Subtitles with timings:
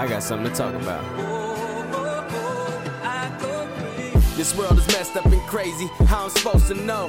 [0.00, 1.04] I got something to talk about.
[4.34, 5.88] This world is messed up and crazy.
[6.06, 7.06] How I'm supposed to know?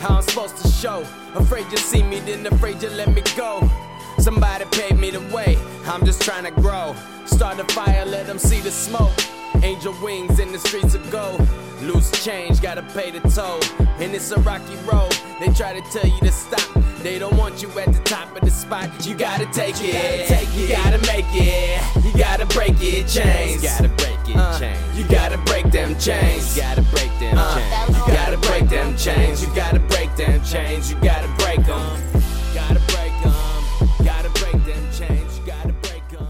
[0.00, 1.06] How I'm supposed to show?
[1.34, 3.66] Afraid you see me, then afraid you let me go.
[4.18, 5.56] Somebody paved me the way.
[5.86, 6.94] I'm just trying to grow.
[7.24, 9.18] Start a fire, let them see the smoke.
[9.62, 11.40] Angel wings in the streets of gold.
[11.80, 13.58] Loose change, gotta pay the toll.
[13.98, 15.16] And it's a rocky road.
[15.40, 16.73] They try to tell you to stop.
[17.04, 18.88] They don't want you at the top of the spot.
[19.06, 19.92] You gotta take it.
[19.92, 20.56] Gotta take it.
[20.56, 22.02] You gotta make it.
[22.02, 23.06] You gotta break it.
[23.06, 23.62] Chains.
[23.62, 24.36] You gotta break it.
[24.36, 24.98] Uh, chains.
[24.98, 26.56] You gotta break them chains.
[26.56, 27.98] You gotta break them uh, chains.
[27.98, 29.42] You gotta break them chains.
[29.42, 30.90] You gotta break them chains.
[30.90, 32.22] You gotta break them.
[32.54, 34.06] Gotta break them.
[34.06, 35.38] Gotta break them chains.
[35.38, 36.26] You gotta break them.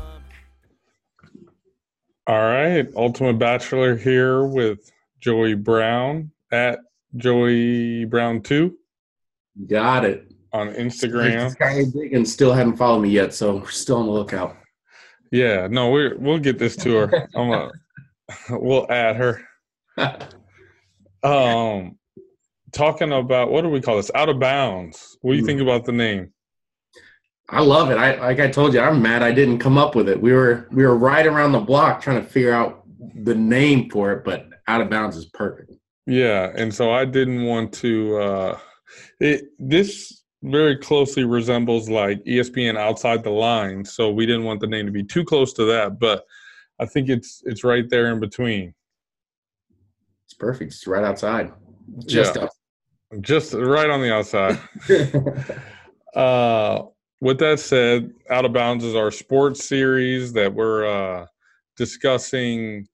[2.26, 6.80] All right, Ultimate Bachelor here with Joey Brown at
[7.14, 8.76] Joey Brown Two
[9.68, 10.33] Got it.
[10.54, 11.50] On Instagram.
[11.50, 14.56] Sky Diggins still haven't followed me yet, so we're still on the lookout.
[15.32, 17.28] Yeah, no, we we'll get this to her.
[17.36, 17.70] I'm a,
[18.50, 19.42] we'll add her.
[21.22, 21.96] Um,
[22.70, 24.10] talking about what do we call this?
[24.14, 25.16] Out of bounds.
[25.22, 26.34] What do you think about the name?
[27.48, 27.96] I love it.
[27.96, 30.20] I like I told you, I'm mad I didn't come up with it.
[30.20, 32.84] We were we were right around the block trying to figure out
[33.22, 35.72] the name for it, but out of bounds is perfect.
[36.06, 38.18] Yeah, and so I didn't want to.
[38.18, 38.58] Uh,
[39.20, 44.66] it this very closely resembles like ESPN outside the line, so we didn't want the
[44.66, 45.98] name to be too close to that.
[45.98, 46.24] But
[46.78, 48.74] I think it's it's right there in between.
[50.26, 50.72] It's perfect.
[50.72, 51.52] It's right outside.
[52.06, 52.48] Just Yeah.
[53.20, 54.58] just right on the outside.
[56.14, 56.82] uh,
[57.20, 61.26] with that said, Out of Bounds is our sports series that we're uh,
[61.78, 62.86] discussing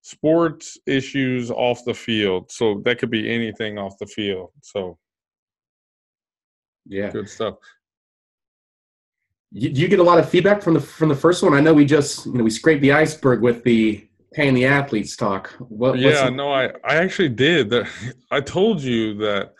[0.00, 2.50] sports issues off the field.
[2.50, 4.52] So that could be anything off the field.
[4.62, 4.96] So
[6.88, 7.10] yeah.
[7.10, 7.56] good stuff.
[9.50, 11.54] You, you get a lot of feedback from the from the first one.
[11.54, 15.16] I know we just you know we scraped the iceberg with the paying the athletes
[15.16, 15.50] talk.
[15.58, 17.70] What, yeah, no, I, I actually did.
[17.70, 17.88] That
[18.30, 19.54] I told you that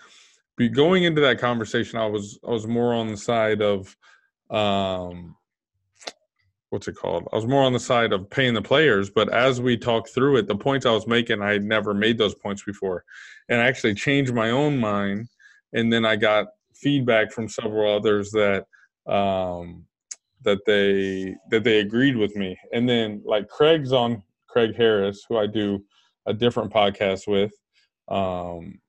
[0.57, 3.97] be going into that conversation, I was I was more on the side of
[4.51, 5.37] um
[6.71, 7.27] what's it called?
[7.33, 10.37] I was more on the side of paying the players, but as we talked through
[10.37, 13.05] it, the points I was making, I had never made those points before.
[13.49, 15.29] And I actually changed my own mind
[15.73, 16.49] and then I got
[16.81, 18.65] feedback from several others that
[19.07, 19.85] um
[20.43, 22.57] that they that they agreed with me.
[22.73, 25.85] And then like Craig's on Craig Harris, who I do
[26.27, 27.53] a different podcast with.
[28.09, 28.81] Um,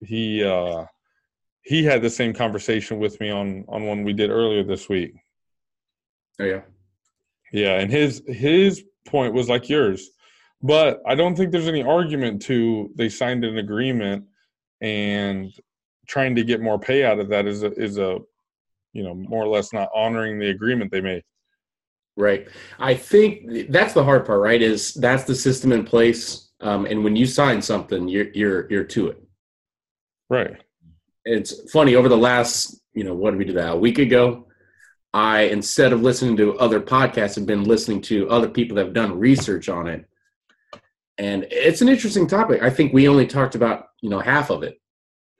[0.00, 0.84] he uh,
[1.62, 5.14] he had the same conversation with me on on one we did earlier this week.
[6.40, 6.62] oh yeah.
[7.52, 10.10] Yeah, and his his point was like yours,
[10.62, 14.24] but I don't think there's any argument to they signed an agreement
[14.80, 15.52] and
[16.06, 18.18] trying to get more pay out of that is a is a
[18.92, 21.22] you know more or less not honoring the agreement they made.
[22.16, 22.46] Right.
[22.78, 24.60] I think that's the hard part, right?
[24.60, 28.84] Is that's the system in place, um, and when you sign something, you're you're you're
[28.84, 29.22] to it.
[30.28, 30.56] Right.
[31.24, 34.46] It's funny over the last, you know, what did we do that a week ago?
[35.14, 38.94] I instead of listening to other podcasts, have been listening to other people that have
[38.94, 40.04] done research on it,
[41.16, 42.62] and it's an interesting topic.
[42.62, 44.78] I think we only talked about you know half of it.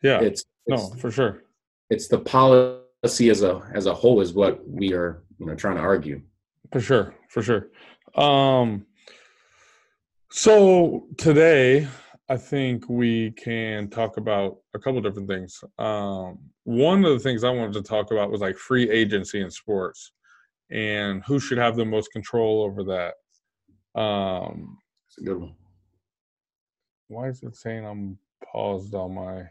[0.02, 0.20] Yeah.
[0.20, 1.42] It's, it's no, for sure.
[1.90, 5.76] it's the policy as a as a whole is what we are you know trying
[5.76, 6.22] to argue.
[6.72, 7.68] For sure, for sure.
[8.14, 8.86] Um,
[10.30, 11.86] so today,
[12.28, 15.62] I think we can talk about a couple different things.
[15.78, 19.50] Um, one of the things I wanted to talk about was like free agency in
[19.50, 20.12] sports
[20.70, 24.00] and who should have the most control over that.
[24.00, 25.54] Um, It's a good one.
[27.08, 28.18] why is it saying I'm
[28.50, 29.42] paused on my?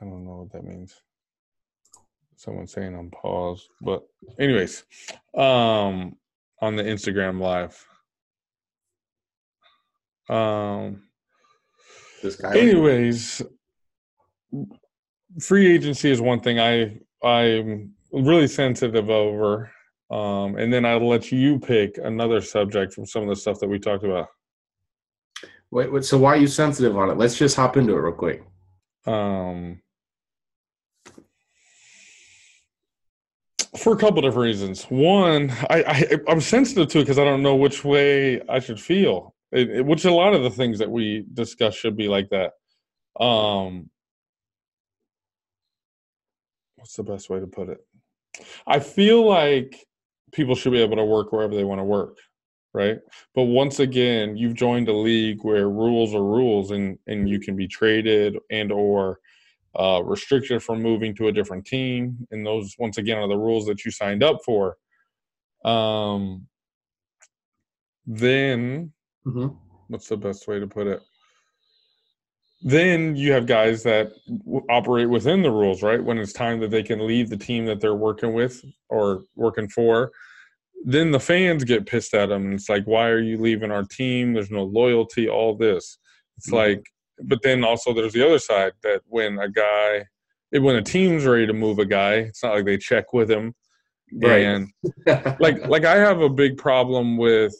[0.00, 0.94] I don't know what that means.
[2.36, 4.02] Someone saying I'm paused, but
[4.38, 4.84] anyways,
[5.36, 6.16] um,
[6.62, 7.86] on the Instagram live.
[10.34, 11.02] Um,
[12.22, 12.56] This guy.
[12.56, 13.42] anyways,
[15.40, 19.70] free agency is one thing I I'm really sensitive over.
[20.10, 23.68] Um, and then I'll let you pick another subject from some of the stuff that
[23.68, 24.26] we talked about.
[25.70, 27.16] Wait, wait, so why are you sensitive on it?
[27.16, 28.42] Let's just hop into it real quick.
[29.06, 29.80] um,
[33.76, 34.84] for a couple different reasons.
[34.84, 38.80] One, I, I I'm sensitive to it because I don't know which way I should
[38.80, 39.34] feel.
[39.52, 42.52] It, it- which a lot of the things that we discuss should be like that.
[43.22, 43.90] Um,
[46.76, 47.78] what's the best way to put it?
[48.66, 49.84] I feel like
[50.32, 52.18] people should be able to work wherever they want to work,
[52.72, 52.98] right?
[53.34, 57.56] But once again, you've joined a league where rules are rules, and and you can
[57.56, 59.20] be traded and or
[59.78, 63.66] uh, restricted from moving to a different team, and those once again are the rules
[63.66, 64.76] that you signed up for.
[65.64, 66.46] Um,
[68.06, 68.92] then
[69.24, 69.48] hmm
[69.88, 71.00] what's the best way to put it?
[72.62, 74.12] Then you have guys that
[74.44, 76.02] w- operate within the rules, right?
[76.02, 79.68] When it's time that they can leave the team that they're working with or working
[79.68, 80.10] for,
[80.84, 82.46] then the fans get pissed at them.
[82.46, 84.32] And it's like, why are you leaving our team?
[84.32, 85.98] There's no loyalty, all this.
[86.36, 86.54] It's Mhm.
[86.54, 86.86] like,
[87.22, 90.04] but then also there's the other side that when a guy,
[90.52, 93.54] when a team's ready to move a guy, it's not like they check with him.
[94.12, 94.42] Right.
[94.42, 94.68] And
[95.40, 97.54] like like I have a big problem with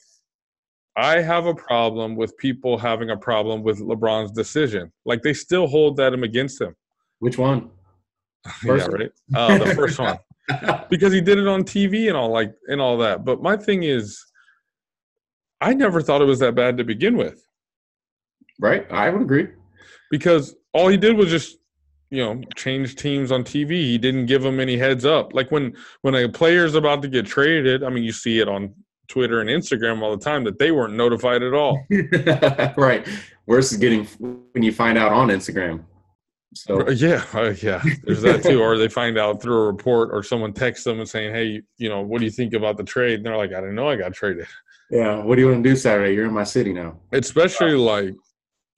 [0.97, 4.93] I have a problem with people having a problem with LeBron's decision.
[5.05, 6.75] Like they still hold that him against him.
[7.21, 7.71] Which one?
[8.65, 9.11] yeah, right.
[9.35, 10.19] Uh, the first one
[10.91, 13.25] because he did it on TV and all like and all that.
[13.25, 14.25] But my thing is,
[15.61, 17.45] I never thought it was that bad to begin with
[18.61, 18.87] right.
[18.91, 19.49] I would agree.
[20.11, 21.59] because all he did was just
[22.11, 23.71] you know change teams on TV.
[23.71, 25.35] He didn't give them any heads up.
[25.35, 28.75] Like when when a player's about to get traded, I mean you see it on
[29.09, 31.85] Twitter and Instagram all the time that they weren't notified at all.
[32.77, 33.07] right.
[33.47, 34.05] Worse is getting
[34.53, 35.85] when you find out on Instagram.
[36.55, 37.83] So Yeah, uh, yeah.
[38.05, 38.61] There's that too.
[38.61, 41.89] or they find out through a report, or someone texts them and saying, "Hey, you
[41.89, 43.97] know, what do you think about the trade?" And they're like, "I didn't know I
[43.97, 44.47] got traded."
[44.91, 46.15] yeah, what do you want to do Saturday?
[46.15, 46.99] You're in my city now.
[47.13, 48.15] Especially like,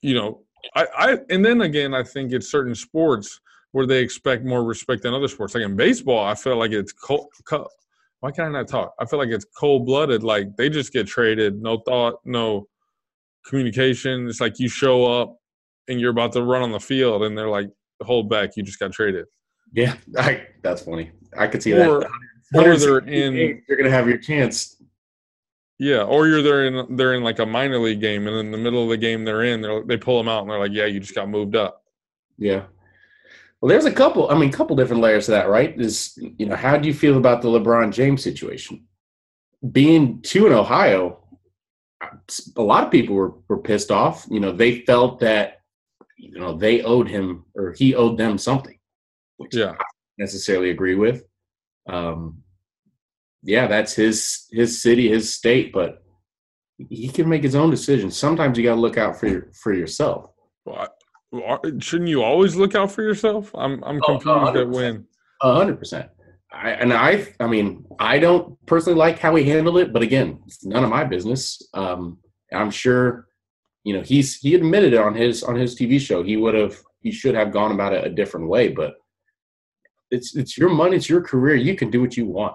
[0.02, 0.40] you know,
[0.76, 3.40] I, I, and then again, I think it's certain sports
[3.72, 5.54] where they expect more respect than other sports.
[5.54, 7.28] Like in baseball, I feel like it's cold.
[7.46, 7.68] Co-
[8.20, 8.94] why can I not talk?
[9.00, 10.22] I feel like it's cold blooded.
[10.22, 12.66] Like they just get traded, no thought, no
[13.48, 14.28] communication.
[14.28, 15.36] It's like you show up
[15.88, 17.68] and you're about to run on the field, and they're like,
[18.02, 19.26] "Hold back, you just got traded."
[19.72, 21.10] Yeah, I, that's funny.
[21.36, 22.10] I could see Or- that.
[22.54, 24.76] or they're in- You're gonna have your chance.
[25.78, 28.58] Yeah, or you're there in they're in like a minor league game, and in the
[28.58, 30.86] middle of the game they're in, they they pull them out, and they're like, "Yeah,
[30.86, 31.82] you just got moved up."
[32.38, 32.64] Yeah.
[33.60, 34.30] Well, there's a couple.
[34.30, 35.78] I mean, a couple different layers to that, right?
[35.80, 38.84] Is you know, how do you feel about the LeBron James situation?
[39.70, 41.22] Being two in Ohio,
[42.56, 44.26] a lot of people were were pissed off.
[44.30, 45.60] You know, they felt that
[46.16, 48.78] you know they owed him or he owed them something,
[49.36, 51.24] which Yeah, I don't necessarily agree with.
[51.88, 52.42] Um,
[53.42, 56.02] yeah, that's his his city, his state, but
[56.78, 58.16] he can make his own decisions.
[58.16, 60.30] Sometimes you got to look out for your, for yourself.
[60.64, 60.88] Well,
[61.64, 63.50] I- shouldn't you always look out for yourself?
[63.54, 64.72] I'm I'm Oh, confused at 100%.
[64.74, 65.06] when.
[65.42, 66.08] A hundred percent.
[66.52, 70.38] I, and I, I mean, I don't personally like how he handled it, but again,
[70.46, 71.62] it's none of my business.
[71.72, 72.18] Um,
[72.52, 73.26] I'm sure,
[73.84, 76.22] you know, he's he admitted it on his on his TV show.
[76.22, 78.68] He would have, he should have gone about it a different way.
[78.68, 78.94] But
[80.10, 81.54] it's it's your money, it's your career.
[81.56, 82.54] You can do what you want.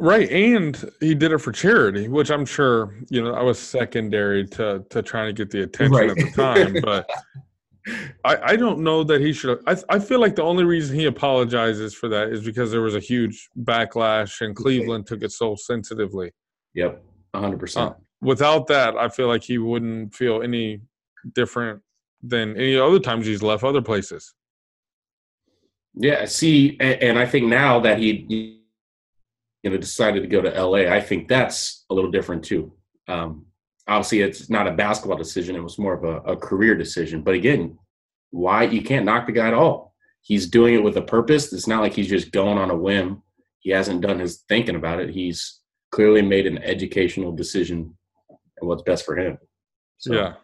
[0.00, 4.46] Right, and he did it for charity, which I'm sure you know I was secondary
[4.48, 6.10] to to trying to get the attention Right.
[6.10, 6.76] at the time.
[6.82, 7.10] But
[8.24, 9.60] I I don't know that he should.
[9.66, 12.94] I I feel like the only reason he apologizes for that is because there was
[12.94, 16.30] a huge backlash, and Cleveland took it so sensitively.
[16.74, 17.02] Yep,
[17.34, 17.90] a hundred percent.
[17.90, 20.80] Uh, without that, I feel like he wouldn't feel any
[21.34, 21.82] different
[22.22, 24.32] than any other times he's left other places.
[25.94, 28.57] Yeah, see, and, and I think now that he,
[29.68, 32.72] you know, decided to go to LA, I think that's a little different too.
[33.06, 33.46] Um,
[33.86, 37.22] obviously, it's not a basketball decision; it was more of a, a career decision.
[37.22, 37.78] But again,
[38.30, 39.94] why you can't knock the guy at all?
[40.22, 41.52] He's doing it with a purpose.
[41.52, 43.22] It's not like he's just going on a whim.
[43.60, 45.10] He hasn't done his thinking about it.
[45.10, 47.96] He's clearly made an educational decision
[48.28, 49.38] and what's best for him.
[49.98, 50.34] So yeah,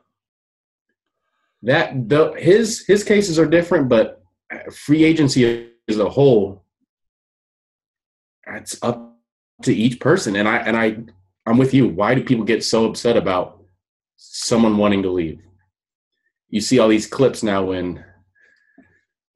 [1.62, 4.22] that the his his cases are different, but
[4.72, 6.64] free agency as a whole,
[8.46, 9.13] it's up
[9.62, 10.36] to each person.
[10.36, 10.98] And I and I
[11.46, 11.88] I'm with you.
[11.88, 13.62] Why do people get so upset about
[14.16, 15.40] someone wanting to leave?
[16.48, 18.04] You see all these clips now when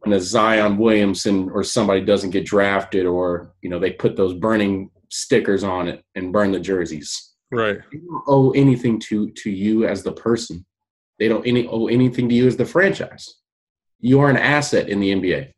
[0.01, 4.35] when a Zion Williamson or somebody doesn't get drafted, or you know they put those
[4.35, 7.79] burning stickers on it and burn the jerseys right.
[7.91, 10.65] they don't owe anything to to you as the person.
[11.19, 13.37] They don't any owe anything to you as the franchise.
[14.01, 15.53] You are an asset in the NBA.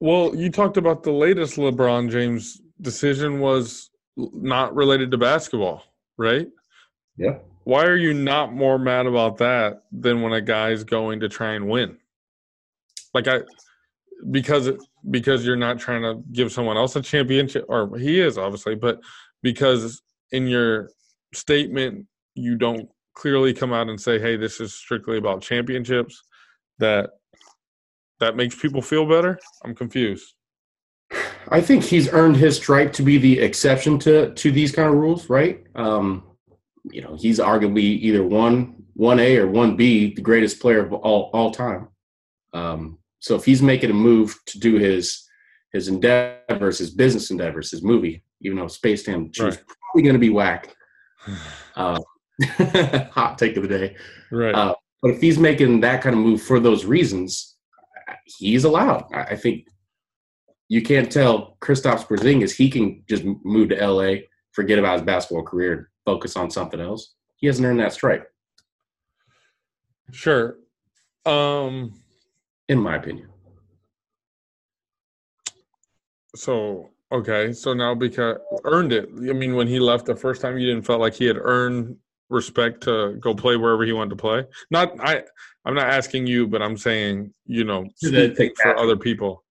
[0.00, 5.82] Well, you talked about the latest LeBron James decision was not related to basketball,
[6.18, 6.48] right?
[7.16, 7.38] Yeah.
[7.64, 11.54] Why are you not more mad about that than when a guy's going to try
[11.54, 11.96] and win?
[13.14, 13.40] Like I
[14.30, 14.70] because
[15.10, 19.00] because you're not trying to give someone else a championship or he is obviously, but
[19.42, 20.90] because in your
[21.34, 26.22] statement you don't clearly come out and say, "Hey, this is strictly about championships."
[26.78, 27.10] That
[28.20, 29.38] that makes people feel better.
[29.64, 30.34] I'm confused.
[31.48, 34.94] I think he's earned his stripe to be the exception to to these kind of
[34.94, 35.64] rules, right?
[35.74, 36.22] Um,
[36.90, 40.92] you know, he's arguably either one one A or one B, the greatest player of
[40.92, 41.88] all all time.
[42.52, 45.26] Um, so if he's making a move to do his
[45.72, 49.58] his endeavors, his business endeavors, his movie, even though Space Jam is Right.
[49.66, 50.74] probably going to be whack.
[51.76, 51.98] Uh,
[53.12, 53.96] hot take of the day.
[54.32, 54.54] right.
[54.54, 57.56] Uh, but if he's making that kind of move for those reasons,
[58.24, 59.04] he's allowed.
[59.14, 59.66] I, I think
[60.70, 64.20] you can't tell Kristaps Porzingis he can just move to LA,
[64.52, 67.14] forget about his basketball career, and focus on something else.
[67.38, 68.32] He hasn't earned that stripe,
[70.12, 70.56] sure.
[71.26, 72.00] Um.
[72.68, 73.28] in my opinion.
[76.36, 79.08] So okay, so now because earned it.
[79.12, 81.96] I mean, when he left the first time, you didn't felt like he had earned
[82.28, 84.44] respect to go play wherever he wanted to play.
[84.70, 85.24] Not I.
[85.64, 89.42] I'm not asking you, but I'm saying you know speaking for other people.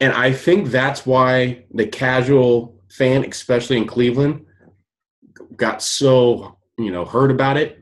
[0.00, 4.44] And I think that's why the casual fan, especially in Cleveland,
[5.56, 7.80] got so you know heard about it.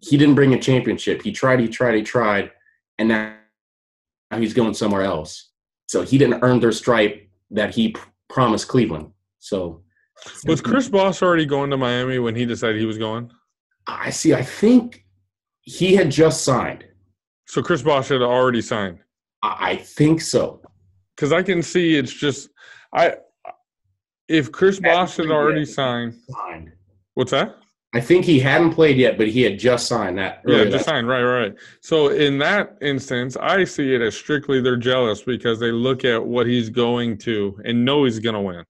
[0.00, 1.22] He didn't bring a championship.
[1.22, 2.50] He tried, he tried, he tried,
[2.98, 3.36] and now
[4.36, 5.50] he's going somewhere else.
[5.86, 7.94] So he didn't earn their stripe that he
[8.28, 9.12] promised Cleveland.
[9.38, 9.82] So
[10.46, 13.30] Was Chris Bosh already going to Miami when he decided he was going?
[13.86, 14.34] I see.
[14.34, 15.04] I think
[15.60, 16.84] he had just signed.
[17.46, 18.98] So Chris Bosh had already signed.
[19.42, 20.61] I think so.
[21.16, 22.48] Because I can see it's just
[22.92, 23.16] I.
[24.28, 26.72] If Chris Bosh had already signed, Signed.
[27.14, 27.56] what's that?
[27.94, 30.40] I think he hadn't played yet, but he had just signed that.
[30.46, 31.08] Yeah, just that- signed.
[31.08, 31.54] Right, right.
[31.82, 36.24] So in that instance, I see it as strictly they're jealous because they look at
[36.24, 38.64] what he's going to and know he's going to win.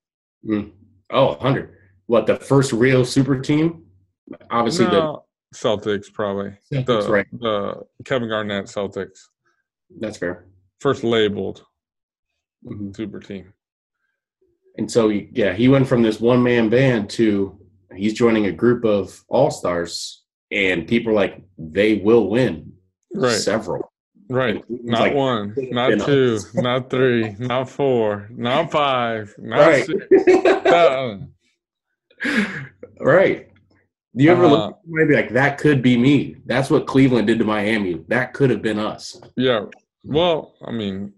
[0.45, 0.73] Mm.
[1.11, 1.77] Oh, 100.
[2.07, 3.85] What, the first real super team?
[4.51, 7.27] Obviously, No, Celtics probably the the that's right.
[7.39, 9.21] the Kevin Garnett Celtics
[10.01, 10.47] That's fair.
[10.81, 11.65] first labeled
[12.65, 12.95] Mhm.
[12.97, 13.53] super team.
[14.79, 17.59] And so, yeah, he went from this one man band to
[17.95, 22.73] he's joining a group of all stars, and people are like, they will win
[23.15, 23.93] Right, several.
[24.31, 24.65] right.
[24.71, 29.85] Not like, one, "Could've not two, not three, not four, not five, not Right.
[29.85, 30.07] six.
[33.01, 33.49] right.
[34.15, 36.37] Do you ever Uh, look at somebody and be like, that could be me?
[36.47, 38.05] That's what Cleveland did to Miami.
[38.09, 39.21] That could have been us.
[39.37, 39.67] Yeah.
[40.05, 41.13] Well, I mean,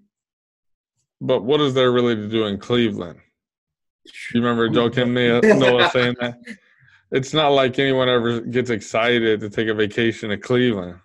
[1.26, 3.18] but what is there really to do in Cleveland?
[4.32, 6.38] You remember Joakim Noah Noah saying that?
[7.10, 10.96] It's not like anyone ever gets excited to take a vacation to Cleveland.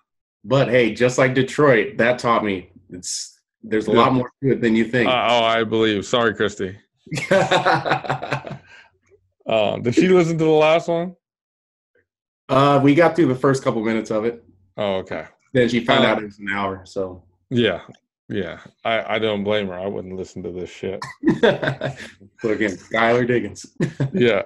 [0.44, 3.98] But hey, just like Detroit, that taught me it's there's a Yeah.
[3.98, 5.08] lot more to it than you think.
[5.08, 6.04] Uh, oh, I believe.
[6.06, 6.76] Sorry, Christy.
[9.46, 11.16] Uh, did she listen to the last one?
[12.48, 14.44] uh, we got through the first couple minutes of it.
[14.76, 15.24] Oh, okay.
[15.52, 16.82] Then she found Uh, out it was an hour.
[16.84, 17.80] So Yeah.
[18.30, 18.60] Yeah.
[18.84, 19.74] I, I don't blame her.
[19.74, 21.00] I wouldn't listen to this shit.
[21.40, 23.66] so again, Skylar Diggins.
[24.12, 24.42] Yeah.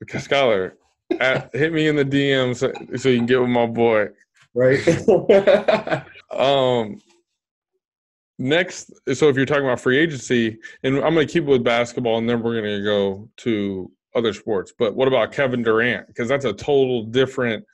[0.00, 0.72] Because Skylar,
[1.20, 4.08] at, hit me in the DMs so, so you can get with my boy.
[4.54, 6.04] right?
[6.30, 7.00] Um,
[8.38, 11.64] next, so if you're talking about free agency, and I'm going to keep it with
[11.64, 14.74] basketball, and then we're going to go to other sports.
[14.78, 16.06] But what about Kevin Durant?
[16.06, 17.64] Because that's a total different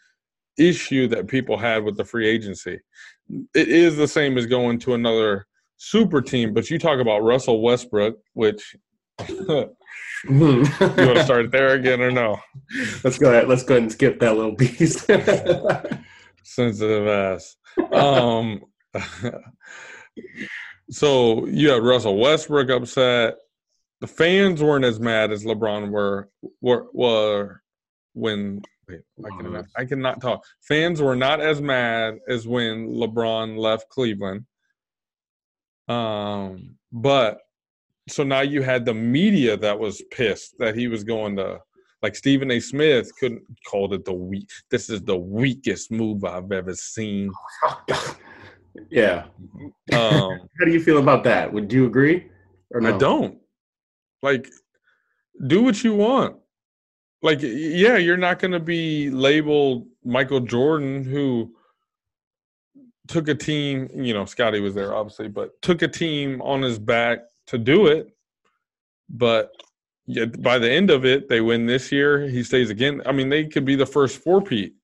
[0.56, 2.78] issue that people had with the free agency.
[3.54, 5.46] It is the same as going to another
[5.84, 8.76] super team, but you talk about Russell Westbrook, which
[9.28, 9.68] you
[10.28, 12.38] want to start there again or no?
[13.04, 13.48] let's go ahead.
[13.48, 15.06] Let's go ahead and skip that little piece.
[16.42, 17.56] sensitive ass.
[17.92, 18.64] Um,
[20.90, 23.36] so you had Russell Westbrook upset.
[24.00, 26.28] The fans weren't as mad as LeBron were
[26.60, 27.62] were, were
[28.12, 30.44] when wait, I can I cannot talk.
[30.60, 34.44] Fans were not as mad as when LeBron left Cleveland.
[35.88, 37.40] Um, but
[38.08, 41.60] so now you had the media that was pissed that he was going to
[42.02, 42.60] like Stephen A.
[42.60, 44.48] Smith couldn't called it the weak.
[44.70, 47.32] This is the weakest move I've ever seen.
[48.90, 49.24] yeah.
[49.58, 49.70] Um,
[50.58, 51.50] How do you feel about that?
[51.50, 52.28] Would you agree?
[52.72, 52.94] Or no?
[52.94, 53.38] I don't
[54.22, 54.50] like
[55.46, 56.36] do what you want.
[57.22, 61.54] Like, yeah, you're not going to be labeled Michael Jordan, who
[63.08, 63.88] took a team.
[63.94, 67.86] You know, Scottie was there, obviously, but took a team on his back to do
[67.86, 68.14] it.
[69.08, 69.52] But
[70.06, 72.28] yeah, by the end of it, they win this year.
[72.28, 73.02] He stays again.
[73.06, 74.74] I mean, they could be the first four-peat.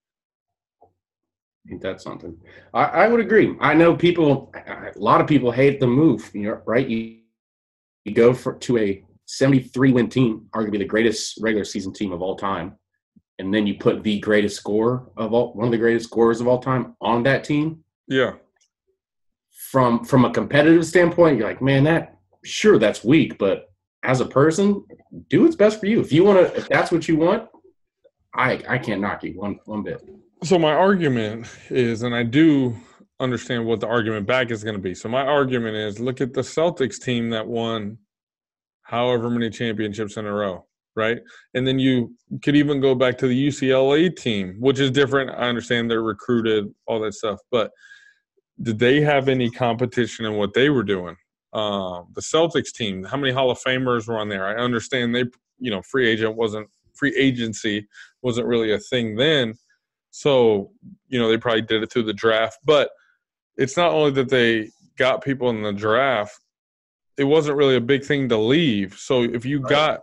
[1.71, 2.37] Ain't that something?
[2.73, 3.55] I, I would agree.
[3.61, 4.53] I know people.
[4.67, 6.31] A lot of people hate the move.
[6.35, 6.87] You know, right?
[6.87, 7.19] You
[8.05, 12.23] you go for to a 73 win team, arguably the greatest regular season team of
[12.23, 12.77] all time,
[13.39, 16.49] and then you put the greatest scorer of all, one of the greatest scorers of
[16.49, 17.85] all time, on that team.
[18.11, 18.33] Yeah,
[19.71, 23.71] From from a competitive standpoint, you're like, man, that sure that's weak, but
[24.03, 24.85] as a person,
[25.29, 26.01] do what's best for you.
[26.01, 27.49] If you want to, if that's what you want,
[28.35, 30.01] I I can't knock you one one bit.
[30.43, 32.75] So my argument is, and I do
[33.21, 34.95] understand what the argument back is going to be.
[34.95, 37.99] So my argument is, look at the Celtics team that won
[38.83, 40.67] however many championships in a row.
[40.97, 41.19] right?
[41.55, 45.31] And then you could even go back to the UCLA team, which is different.
[45.31, 47.71] I understand they're recruited, all that stuff, but
[48.63, 51.17] did they have any competition in what they were doing?
[51.53, 54.47] Uh, the Celtics team, how many Hall of Famers were on there?
[54.47, 55.25] I understand they,
[55.59, 57.89] you know, free agent wasn't free agency
[58.23, 59.55] wasn't really a thing then,
[60.11, 60.71] so
[61.09, 62.59] you know they probably did it through the draft.
[62.65, 62.91] But
[63.57, 66.39] it's not only that they got people in the draft;
[67.17, 68.95] it wasn't really a big thing to leave.
[68.99, 69.71] So if you right.
[69.71, 70.01] got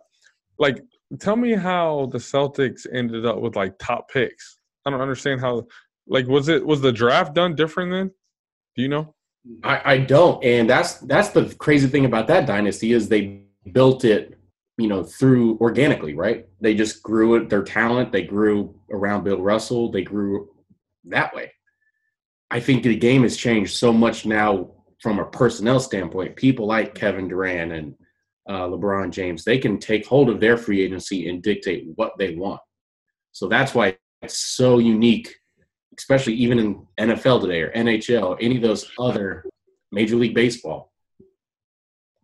[0.59, 0.81] like,
[1.19, 4.59] tell me how the Celtics ended up with like top picks.
[4.85, 5.67] I don't understand how.
[6.09, 8.11] Like, was it was the draft done different then?
[8.77, 9.15] Do you know?
[9.63, 13.41] I, I don't, and that's that's the crazy thing about that dynasty is they
[13.71, 14.37] built it,
[14.77, 16.45] you know, through organically, right?
[16.61, 18.11] They just grew it, their talent.
[18.11, 19.91] They grew around Bill Russell.
[19.91, 20.49] They grew
[21.05, 21.51] that way.
[22.51, 26.35] I think the game has changed so much now from a personnel standpoint.
[26.35, 27.95] People like Kevin Durant and
[28.47, 32.35] uh, LeBron James, they can take hold of their free agency and dictate what they
[32.35, 32.61] want.
[33.31, 35.35] So that's why it's so unique
[35.97, 39.45] especially even in NFL today or NHL, any of those other
[39.91, 40.91] Major League Baseball,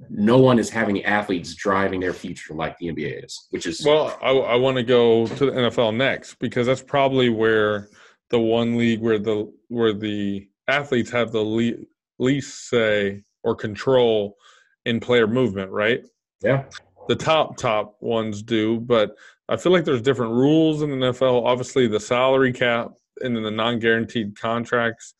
[0.09, 4.17] no one is having athletes driving their future like the NBA is, which is well.
[4.21, 7.89] I, I want to go to the NFL next because that's probably where
[8.29, 11.83] the one league where the where the athletes have the le-
[12.19, 14.37] least say or control
[14.85, 16.03] in player movement, right?
[16.41, 16.65] Yeah.
[17.07, 19.15] The top top ones do, but
[19.49, 21.45] I feel like there's different rules in the NFL.
[21.45, 25.15] Obviously, the salary cap and then the non-guaranteed contracts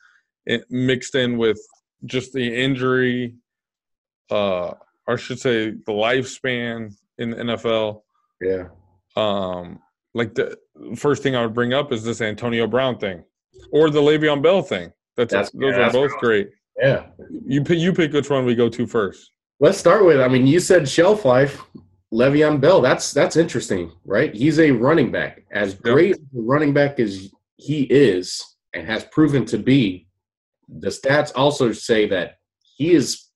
[0.45, 1.59] it mixed in with
[2.05, 3.35] just the injury
[4.31, 4.73] uh
[5.05, 8.01] or I should say the lifespan in the NFL.
[8.41, 8.67] Yeah.
[9.15, 9.79] Um
[10.13, 10.57] like the
[10.95, 13.23] first thing I would bring up is this Antonio Brown thing
[13.71, 14.91] or the Le'Veon Bell thing.
[15.17, 16.49] That's, that's those yeah, are both great.
[16.81, 17.07] Yeah.
[17.45, 19.31] You pick you pick which one we go to first.
[19.59, 21.61] Let's start with I mean you said shelf life.
[22.13, 24.33] Le'Veon Bell, that's that's interesting, right?
[24.33, 25.45] He's a running back.
[25.51, 26.19] As great yep.
[26.31, 30.07] running back as he is and has proven to be,
[30.67, 32.35] the stats also say that
[32.75, 33.29] he is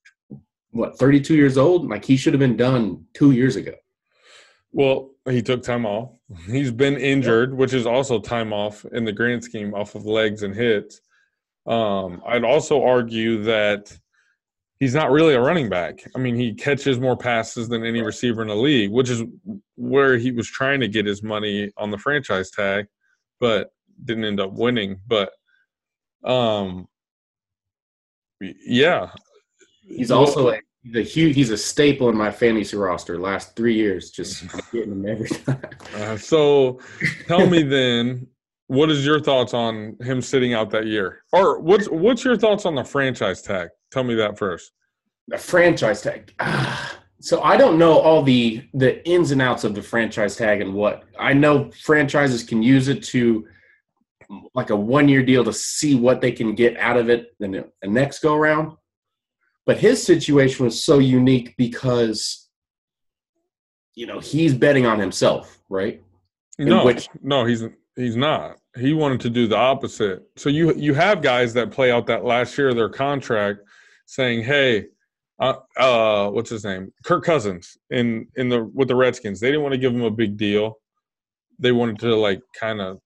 [0.70, 1.88] what 32 years old.
[1.88, 3.74] Like he should have been done two years ago.
[4.72, 6.18] Well, he took time off.
[6.46, 10.42] He's been injured, which is also time off in the grand scheme off of legs
[10.42, 11.00] and hits.
[11.66, 13.96] Um, I'd also argue that
[14.78, 16.00] he's not really a running back.
[16.14, 19.22] I mean, he catches more passes than any receiver in the league, which is
[19.76, 22.86] where he was trying to get his money on the franchise tag.
[23.40, 23.70] But
[24.04, 25.30] didn't end up winning, but
[26.24, 26.88] um,
[28.40, 29.10] yeah,
[29.82, 30.60] he's also a,
[30.92, 31.34] the huge.
[31.34, 33.18] He's a staple in my fantasy roster.
[33.18, 35.60] Last three years, just getting him every time.
[35.94, 36.80] Uh, so,
[37.26, 38.26] tell me then,
[38.66, 42.66] what is your thoughts on him sitting out that year, or what's what's your thoughts
[42.66, 43.68] on the franchise tag?
[43.90, 44.72] Tell me that first.
[45.28, 46.32] The franchise tag.
[47.20, 50.72] So I don't know all the the ins and outs of the franchise tag and
[50.72, 53.46] what I know franchises can use it to
[54.54, 57.70] like a one year deal to see what they can get out of it the,
[57.80, 58.76] the next go around.
[59.66, 62.48] But his situation was so unique because,
[63.94, 66.02] you know, he's betting on himself, right?
[66.58, 67.64] In no, which, no, he's
[67.94, 68.56] he's not.
[68.76, 70.22] He wanted to do the opposite.
[70.36, 73.60] So you you have guys that play out that last year of their contract,
[74.06, 74.86] saying, "Hey,
[75.38, 76.92] uh, uh, what's his name?
[77.04, 79.40] Kirk Cousins in in the with the Redskins.
[79.40, 80.78] They didn't want to give him a big deal.
[81.58, 83.00] They wanted to like kind of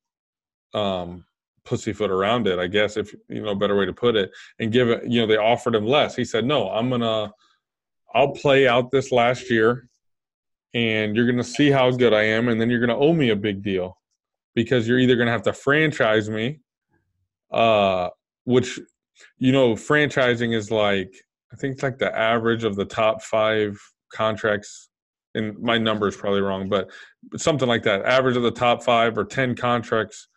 [0.75, 1.25] um,
[1.65, 4.89] pussyfoot around it, I guess, if you know, better way to put it, and give
[4.89, 5.05] it.
[5.07, 6.17] You know, they offered him less.
[6.17, 7.33] He said, "No, I'm gonna,
[8.15, 9.89] I'll play out this last year,
[10.75, 13.37] and you're gonna see how good I am, and then you're gonna owe me a
[13.37, 13.97] big deal,
[14.55, 16.61] because you're either gonna have to franchise me,
[17.53, 18.09] uh,
[18.45, 18.81] which,
[19.39, 21.15] you know, franchising is like
[21.53, 23.79] I think it's like the average of the top five
[24.13, 24.89] contracts."
[25.35, 26.91] And my number is probably wrong, but
[27.39, 28.05] something like that.
[28.05, 30.29] Average of the top five or ten contracts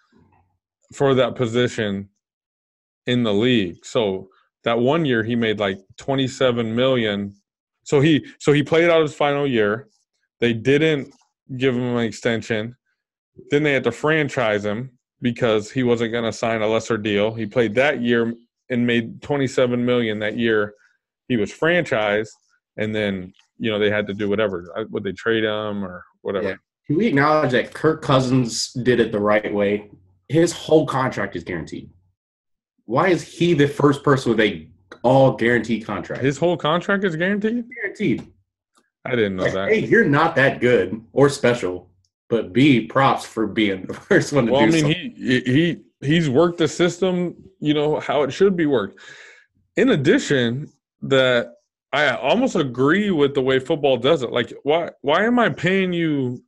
[0.94, 2.10] for that position
[3.08, 3.86] in the league.
[3.86, 4.30] So
[4.64, 7.36] that one year he made like 27 million.
[7.84, 9.88] So he so he played out his final year.
[10.40, 11.14] They didn't
[11.58, 12.76] give him an extension.
[13.52, 17.34] Then they had to franchise him because he wasn't going to sign a lesser deal.
[17.34, 18.34] He played that year
[18.70, 20.74] and made 27 million that year.
[21.28, 22.30] He was franchised
[22.78, 24.72] and then, you know, they had to do whatever.
[24.76, 26.50] Uh, would they trade him or whatever?
[26.50, 26.56] Yeah.
[26.88, 29.90] Can we acknowledge that Kirk Cousins did it the right way?
[30.30, 31.90] His whole contract is guaranteed.
[32.86, 34.68] Why is he the first person with a
[35.04, 36.24] all guaranteed contract?
[36.24, 37.66] His whole contract is guaranteed.
[37.82, 38.32] Guaranteed.
[39.04, 39.70] I didn't know like, that.
[39.70, 41.90] Hey, you're not that good or special,
[42.30, 44.72] but B props for being the first one to well, do.
[44.72, 45.16] Well, I mean, something.
[45.16, 49.00] he he he's worked the system, you know how it should be worked.
[49.78, 51.54] In addition, that
[51.92, 54.32] I almost agree with the way football does it.
[54.32, 56.44] Like, why why am I paying you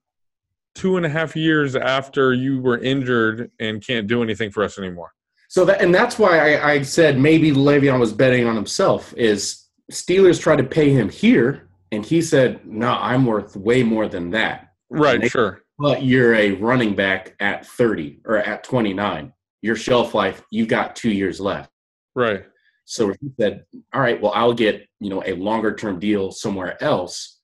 [0.77, 4.77] two and a half years after you were injured and can't do anything for us
[4.77, 5.11] anymore.
[5.49, 9.13] So that and that's why I, I said maybe Le'Veon was betting on himself.
[9.17, 14.07] Is Steelers tried to pay him here, and he said, "No, I'm worth way more
[14.07, 15.61] than that." Right, they- sure.
[15.79, 19.31] But you're a running back at 30 or at 29.
[19.61, 21.69] Your shelf life, you've got two years left.
[22.15, 22.45] Right.
[22.85, 23.63] So he said,
[23.93, 27.36] "All right, well, I'll get you know a longer term deal somewhere else,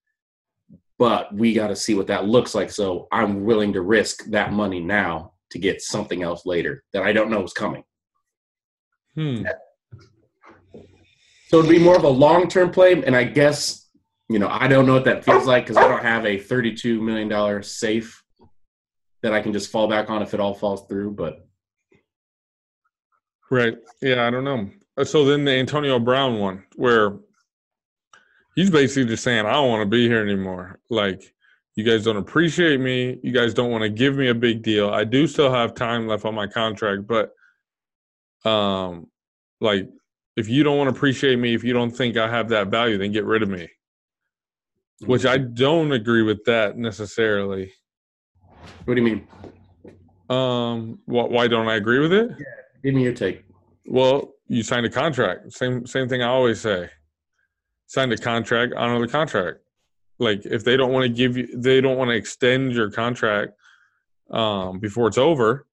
[1.04, 2.72] but we got to see what that looks like.
[2.72, 7.12] So I'm willing to risk that money now to get something else later that I
[7.12, 7.84] don't know is coming.
[9.14, 9.44] Hmm.
[11.50, 13.90] So it'd be more of a long term play, and I guess
[14.30, 17.02] you know I don't know what that feels like because I don't have a 32
[17.02, 18.24] million dollar safe
[19.24, 21.12] that I can just fall back on if it all falls through.
[21.12, 21.46] But
[23.52, 23.76] Right.
[24.02, 24.70] Yeah, I don't know.
[24.98, 27.18] Uh, So then the Antonio Brown one, where
[28.56, 30.80] he's basically just saying, I don't want to be here anymore.
[30.90, 31.34] Like,
[31.76, 33.20] you guys don't appreciate me.
[33.24, 34.90] You guys don't want to give me a big deal.
[34.90, 37.32] I do still have time left on my contract, but
[38.48, 39.08] um
[39.62, 39.90] like
[40.36, 42.98] if you don't want to appreciate me, if you don't think I have that value,
[42.98, 43.70] then get rid of me.
[45.06, 47.72] Which I don't agree with that necessarily.
[48.86, 49.28] what do you mean?
[50.30, 52.30] Um wh- why don't I agree with it?
[52.38, 52.46] Yeah,
[52.84, 53.46] Give me your take.
[53.86, 55.54] Well, you signed a contract.
[55.54, 56.90] Same same thing I always say.
[57.94, 59.60] Signed a contract, honor the contract.
[60.18, 63.54] Like if they don't want to give you they don't want to extend your contract
[64.32, 65.68] um before it's over,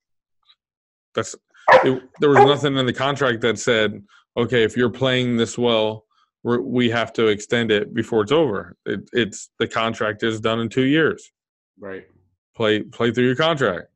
[1.14, 1.34] that's
[1.82, 4.02] it, there was nothing in the contract that said,
[4.36, 6.04] okay, if you're playing this well,
[6.42, 8.76] we're, we have to extend it before it's over.
[8.84, 11.32] It, it's the contract is done in 2 years.
[11.78, 12.06] Right.
[12.54, 13.88] Play play through your contract.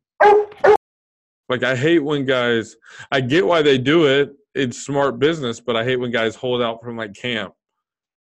[1.50, 2.76] Like I hate when guys
[3.12, 4.34] I get why they do it.
[4.54, 7.52] It's smart business, but I hate when guys hold out from like camp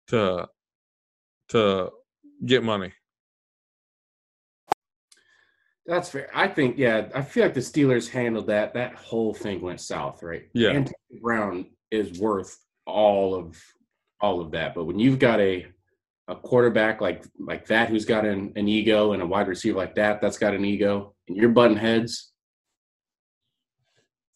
[0.08, 0.48] to
[1.50, 1.90] to
[2.46, 2.92] get money.
[5.86, 6.30] That's fair.
[6.34, 8.74] I think, yeah, I feel like the Steelers handled that.
[8.74, 10.50] That whole thing went south, right?
[10.54, 10.70] Yeah.
[10.70, 13.62] Antonio Brown is worth all of
[14.20, 14.74] all of that.
[14.74, 15.68] But when you've got a
[16.28, 19.94] a quarterback like like that who's got an, an ego and a wide receiver like
[19.94, 22.32] that that's got an ego and you're button heads,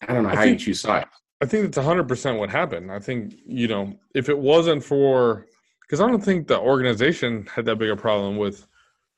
[0.08, 1.08] I don't know I how think- you choose sides.
[1.42, 2.92] I think that's hundred percent what happened.
[2.92, 5.48] I think you know if it wasn't for
[5.90, 8.68] because I don't think the organization had that big a problem with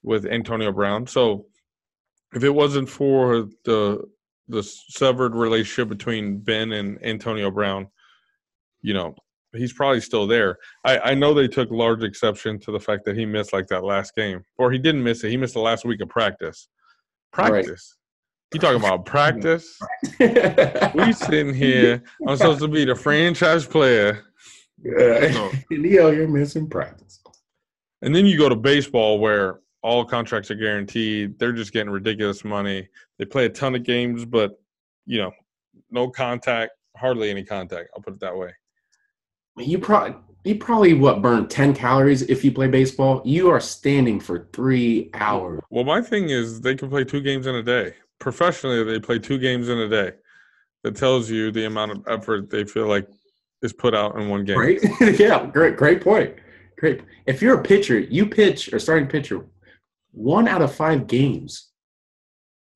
[0.04, 1.06] with Antonio Brown.
[1.06, 1.46] So
[2.34, 4.04] if it wasn't for the
[4.48, 7.88] the severed relationship between Ben and Antonio Brown,
[8.82, 9.16] you know
[9.54, 10.58] he's probably still there.
[10.86, 13.84] I, I know they took large exception to the fact that he missed like that
[13.84, 15.30] last game, or he didn't miss it.
[15.30, 16.70] He missed the last week of practice.
[17.38, 17.50] Right.
[17.50, 17.98] Practice.
[18.54, 19.78] You talking about practice?
[20.20, 22.04] we sitting here.
[22.28, 24.24] I'm supposed to be the franchise player,
[24.86, 27.22] Uh, Leo, you're missing practice.
[28.02, 31.38] and then you go to baseball where all contracts are guaranteed.
[31.40, 32.88] They're just getting ridiculous money.
[33.18, 34.60] They play a ton of games, but
[35.06, 35.32] you know,
[35.90, 37.90] no contact, hardly any contact.
[37.96, 38.52] I'll put it that way.
[39.58, 43.22] You probably you probably what burn ten calories if you play baseball.
[43.26, 45.62] You are standing for three hours.
[45.70, 47.94] Well, my thing is they can play two games in a day.
[48.20, 50.14] Professionally, they play two games in a day.
[50.84, 53.08] That tells you the amount of effort they feel like
[53.62, 54.58] is put out in one game.
[54.58, 54.80] Right?
[55.20, 56.36] yeah, great, great point.
[56.78, 57.02] Great.
[57.26, 59.46] If you're a pitcher, you pitch or starting pitcher
[60.12, 61.70] one out of five games.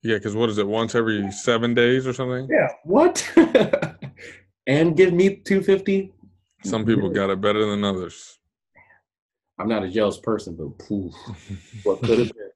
[0.02, 0.66] Yeah, because what is it?
[0.66, 2.48] Once every seven days or something?
[2.50, 2.68] Yeah.
[2.84, 3.28] What?
[4.66, 6.12] and give me two fifty.
[6.64, 8.38] Some people got it better than others.
[9.58, 11.14] I'm not a jealous person, but poof,
[11.84, 12.42] what could have been.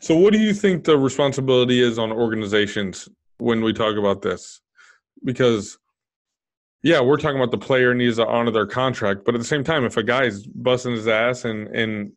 [0.00, 3.08] So, what do you think the responsibility is on organizations
[3.38, 4.60] when we talk about this?
[5.24, 5.78] Because,
[6.84, 9.64] yeah, we're talking about the player needs to honor their contract, but at the same
[9.64, 12.12] time, if a guy's busting his ass and and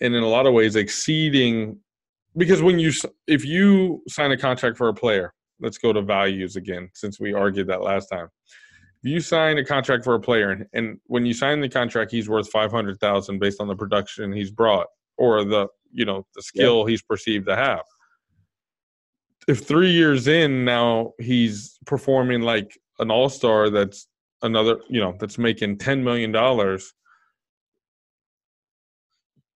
[0.00, 1.76] and in a lot of ways exceeding,
[2.36, 2.92] because when you
[3.26, 7.34] if you sign a contract for a player, let's go to values again, since we
[7.34, 8.28] argued that last time.
[9.02, 12.12] If you sign a contract for a player, and, and when you sign the contract,
[12.12, 14.86] he's worth five hundred thousand based on the production he's brought
[15.18, 17.82] or the you know the skill he's perceived to have.
[19.48, 24.06] If three years in now he's performing like an all star, that's
[24.42, 26.92] another you know that's making ten million dollars.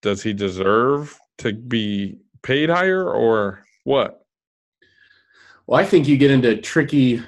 [0.01, 4.25] Does he deserve to be paid higher or what?
[5.67, 7.21] Well, I think you get into tricky,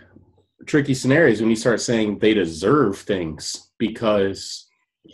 [0.65, 4.67] tricky scenarios when you start saying they deserve things because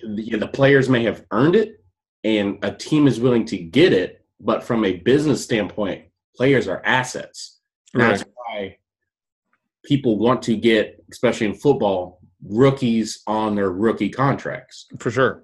[0.04, 1.84] the, the players may have earned it,
[2.24, 4.26] and a team is willing to get it.
[4.40, 7.60] But from a business standpoint, players are assets.
[7.94, 8.79] That's why
[9.90, 14.86] people want to get, especially in football, rookies on their rookie contracts.
[15.00, 15.44] For sure.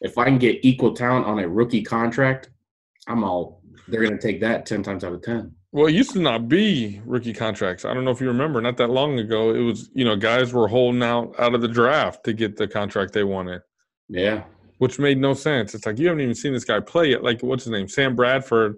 [0.00, 2.50] If I can get equal talent on a rookie contract,
[3.06, 5.52] I'm all they're going to take that 10 times out of 10.
[5.72, 7.84] Well, it used to not be rookie contracts.
[7.84, 10.52] I don't know if you remember, not that long ago, it was, you know, guys
[10.52, 13.62] were holding out out of the draft to get the contract they wanted,
[14.08, 14.44] Yeah.
[14.78, 15.74] which made no sense.
[15.74, 17.22] It's like you haven't even seen this guy play yet.
[17.22, 17.86] Like, what's his name?
[17.88, 18.76] Sam Bradford.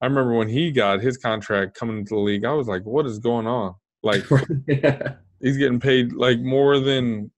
[0.00, 3.06] I remember when he got his contract coming into the league, I was like, what
[3.06, 3.74] is going on?
[4.02, 4.24] Like,
[4.66, 5.14] yeah.
[5.40, 7.30] he's getting paid like more than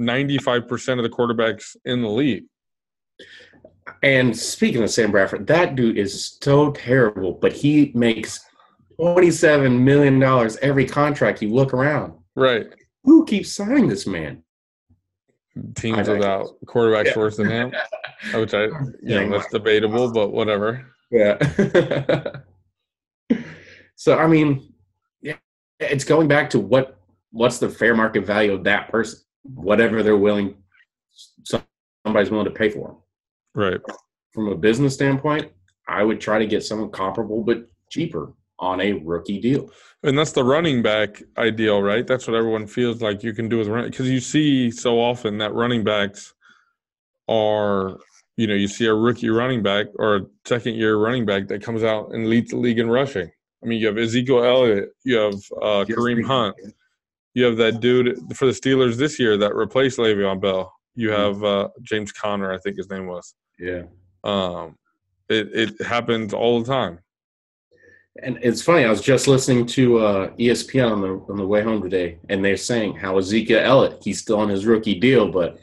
[0.00, 2.44] 95% of the quarterbacks in the league.
[4.02, 8.40] And speaking of Sam Bradford, that dude is so terrible, but he makes
[9.00, 10.22] $27 million
[10.62, 12.12] every contract you look around.
[12.36, 12.66] Right.
[13.04, 14.42] Who keeps signing this man?
[15.74, 17.18] Teams without quarterbacks Yeah.
[17.18, 17.72] worse than him,
[18.34, 19.28] which I, you know, Yeah.
[19.28, 20.86] that's debatable, but whatever.
[21.10, 21.38] Yeah.
[23.96, 24.72] so I mean,
[25.80, 26.98] it's going back to what
[27.30, 30.56] what's the fair market value of that person, whatever they're willing,
[32.04, 32.96] somebody's willing to pay for them.
[33.54, 33.80] Right.
[34.32, 35.50] From a business standpoint,
[35.86, 39.70] I would try to get someone comparable but cheaper on a rookie deal.
[40.02, 42.06] And that's the running back ideal, right?
[42.06, 45.38] That's what everyone feels like you can do with running because you see so often
[45.38, 46.34] that running backs
[47.28, 47.98] are,
[48.36, 51.62] you know, you see a rookie running back or a second year running back that
[51.62, 53.30] comes out and leads the league in rushing.
[53.62, 56.56] I mean, you have Ezekiel Elliott, you have uh, Kareem Hunt,
[57.34, 60.72] you have that dude for the Steelers this year that replaced Le'Veon Bell.
[60.94, 63.34] You have uh, James Conner, I think his name was.
[63.58, 63.82] Yeah.
[64.24, 64.76] Um,
[65.28, 66.98] it it happens all the time.
[68.22, 68.84] And it's funny.
[68.84, 72.44] I was just listening to uh, ESPN on the on the way home today, and
[72.44, 75.58] they're saying how Ezekiel Elliott he's still on his rookie deal, but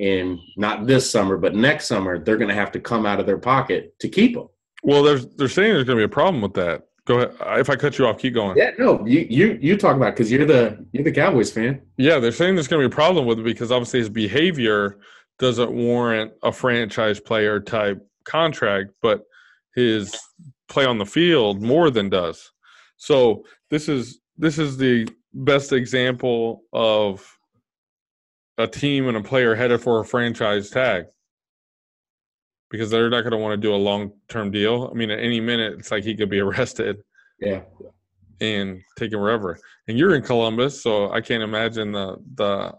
[0.00, 3.26] in not this summer, but next summer they're going to have to come out of
[3.26, 4.48] their pocket to keep him.
[4.82, 6.82] Well, there's they're saying there's going to be a problem with that.
[7.10, 7.34] Go ahead.
[7.40, 8.56] Uh, if I cut you off, keep going.
[8.56, 11.82] Yeah, no, you you you talk about because you're the you're the Cowboys fan.
[11.96, 14.96] Yeah, they're saying there's going to be a problem with it because obviously his behavior
[15.40, 19.24] doesn't warrant a franchise player type contract, but
[19.74, 20.16] his
[20.68, 22.52] play on the field more than does.
[22.96, 27.28] So this is this is the best example of
[28.56, 31.06] a team and a player headed for a franchise tag
[32.70, 34.88] because they're not going to want to do a long term deal.
[34.90, 36.98] I mean, at any minute, it's like he could be arrested
[37.40, 37.62] Yeah,
[38.40, 39.58] and taken wherever.
[39.88, 42.72] And you're in Columbus, so I can't imagine the the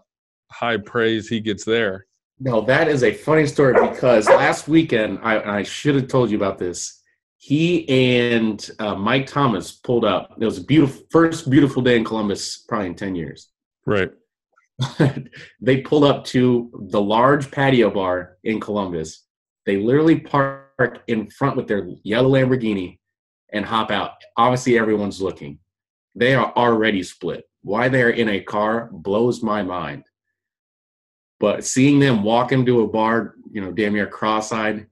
[0.50, 2.06] high praise he gets there.
[2.40, 6.36] no, that is a funny story because last weekend I I should have told you
[6.36, 7.00] about this.
[7.38, 10.36] He and uh, Mike Thomas pulled up.
[10.40, 13.50] It was a beautiful first beautiful day in Columbus, probably in ten years.
[13.84, 14.10] Right.
[15.60, 19.24] they pulled up to the large patio bar in Columbus.
[19.66, 22.98] They literally park in front with their yellow Lamborghini
[23.52, 24.12] and hop out.
[24.36, 25.58] Obviously, everyone's looking.
[26.14, 27.44] They are already split.
[27.62, 30.04] Why they're in a car blows my mind.
[31.38, 34.86] But seeing them walk into a bar, you know, damn near cross-eyed,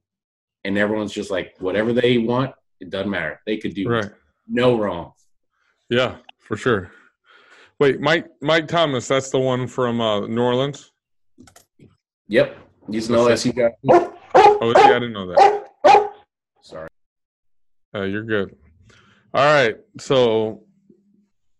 [0.64, 3.40] and everyone's just like, whatever they want, it doesn't matter.
[3.46, 4.10] They could do Right.
[4.48, 5.12] no wrong.
[5.88, 6.90] Yeah, for sure.
[7.78, 10.92] Wait, Mike Mike Thomas, that's the one from uh, New Orleans.
[12.28, 12.56] Yep.
[12.90, 14.09] He's an LSU guy.
[14.34, 16.12] Oh, yeah, I didn't know that.
[16.62, 16.88] Sorry.
[17.94, 18.56] Uh, you're good.
[19.32, 20.64] All right, so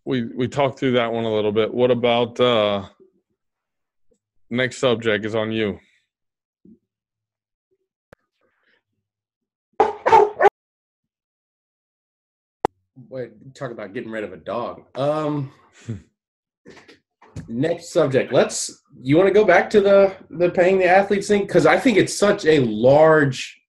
[0.05, 1.73] we we talked through that one a little bit.
[1.73, 2.85] What about uh,
[4.51, 5.79] next subject is on you.
[13.09, 14.85] Wait, talk about getting rid of a dog.
[14.95, 15.51] Um,
[17.47, 18.31] next subject.
[18.33, 18.83] Let's.
[19.01, 21.97] You want to go back to the the paying the athletes thing because I think
[21.97, 23.59] it's such a large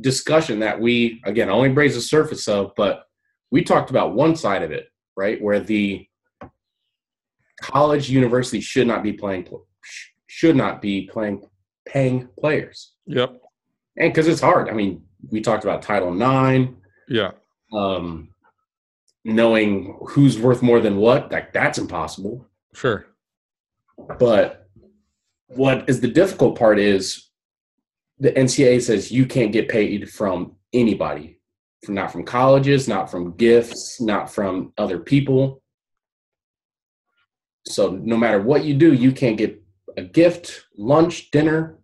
[0.00, 3.04] discussion that we again only raise the surface of, but
[3.50, 6.06] we talked about one side of it, right, where the
[7.60, 9.48] college university should not be playing
[10.26, 11.42] should not be playing
[11.86, 13.40] paying players, Yep.
[13.96, 14.68] and because it's hard.
[14.68, 16.76] I mean, we talked about Title Nine
[17.08, 17.30] Yeah.
[17.72, 18.28] um,
[19.24, 22.46] knowing who's worth more than what, like that's impossible.
[22.76, 23.06] Sure.
[24.18, 24.68] But
[25.48, 27.30] what is the difficult part is
[28.18, 31.40] the NCAA says you can't get paid from anybody,
[31.84, 35.62] from not from colleges, not from gifts, not from other people.
[37.66, 39.60] So no matter what you do, you can't get
[39.96, 41.78] a gift, lunch, dinner.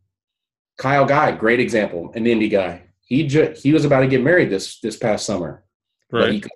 [0.78, 2.82] Kyle Guy, great example, an indie guy.
[3.06, 5.64] He ju- he was about to get married this this past summer.
[6.10, 6.46] but he, Right.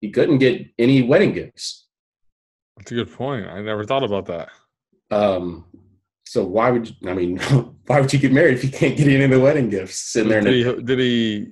[0.00, 1.85] he couldn't get any wedding gifts.
[2.76, 3.46] That's a good point.
[3.46, 4.48] I never thought about that.
[5.10, 5.64] Um,
[6.24, 7.38] so why would you, I mean
[7.86, 10.28] why would you get married if you can't get any of the wedding gifts sitting
[10.28, 10.40] there?
[10.40, 11.48] Did he, did he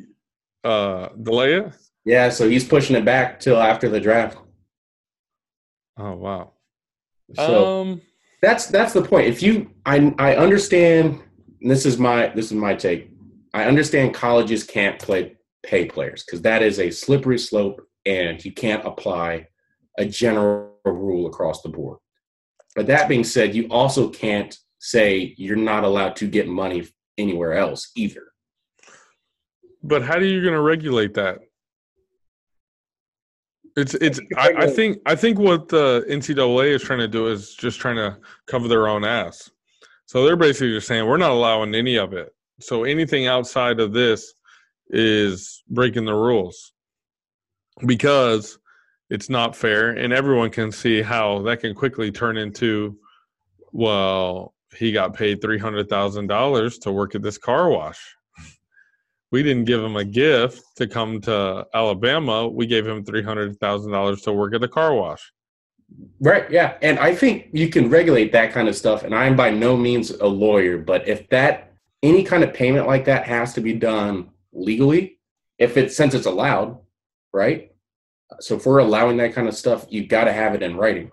[0.64, 1.72] uh, delay it?
[2.04, 4.38] yeah, so he's pushing it back till after the draft.
[5.96, 6.52] Oh wow.
[7.34, 8.02] So um.
[8.42, 9.28] that's that's the point.
[9.28, 11.22] If you I I understand
[11.64, 13.10] and this is my this is my take.
[13.54, 18.52] I understand colleges can't play pay players because that is a slippery slope and you
[18.52, 19.48] can't apply
[19.96, 21.98] a general rule across the board.
[22.74, 27.54] But that being said, you also can't say you're not allowed to get money anywhere
[27.54, 28.32] else either.
[29.82, 31.38] But how are you going to regulate that?
[33.76, 34.20] It's it's.
[34.36, 37.96] I, I think I think what the NCAA is trying to do is just trying
[37.96, 39.50] to cover their own ass.
[40.06, 42.32] So they're basically just saying we're not allowing any of it.
[42.60, 44.32] So anything outside of this
[44.90, 46.72] is breaking the rules
[47.84, 48.58] because
[49.10, 52.98] it's not fair, and everyone can see how that can quickly turn into,
[53.72, 58.00] well, he got paid three hundred thousand dollars to work at this car wash
[59.34, 62.46] we didn't give him a gift to come to Alabama.
[62.46, 65.32] We gave him three hundred thousand dollars to work at the car wash.
[66.20, 66.48] Right.
[66.52, 66.78] Yeah.
[66.82, 69.02] And I think you can regulate that kind of stuff.
[69.02, 73.06] And I'm by no means a lawyer, but if that any kind of payment like
[73.06, 75.18] that has to be done legally,
[75.58, 76.78] if it's since it's allowed,
[77.32, 77.73] right?
[78.40, 81.10] So if we're allowing that kind of stuff, you've got to have it in writing.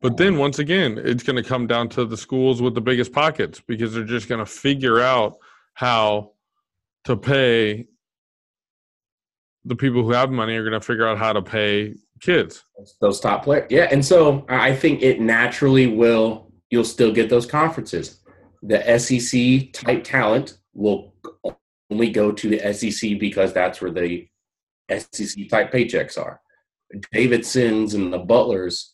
[0.00, 3.12] But then once again, it's going to come down to the schools with the biggest
[3.12, 5.38] pockets because they're just going to figure out
[5.74, 6.32] how
[7.04, 7.86] to pay
[9.64, 12.64] the people who have money are going to figure out how to pay kids
[13.00, 17.46] those top players yeah and so i think it naturally will you'll still get those
[17.46, 18.20] conferences
[18.62, 21.14] the sec type talent will
[21.90, 24.26] only go to the sec because that's where the
[24.90, 26.40] sec type paychecks are
[27.12, 28.92] davidsons and the butlers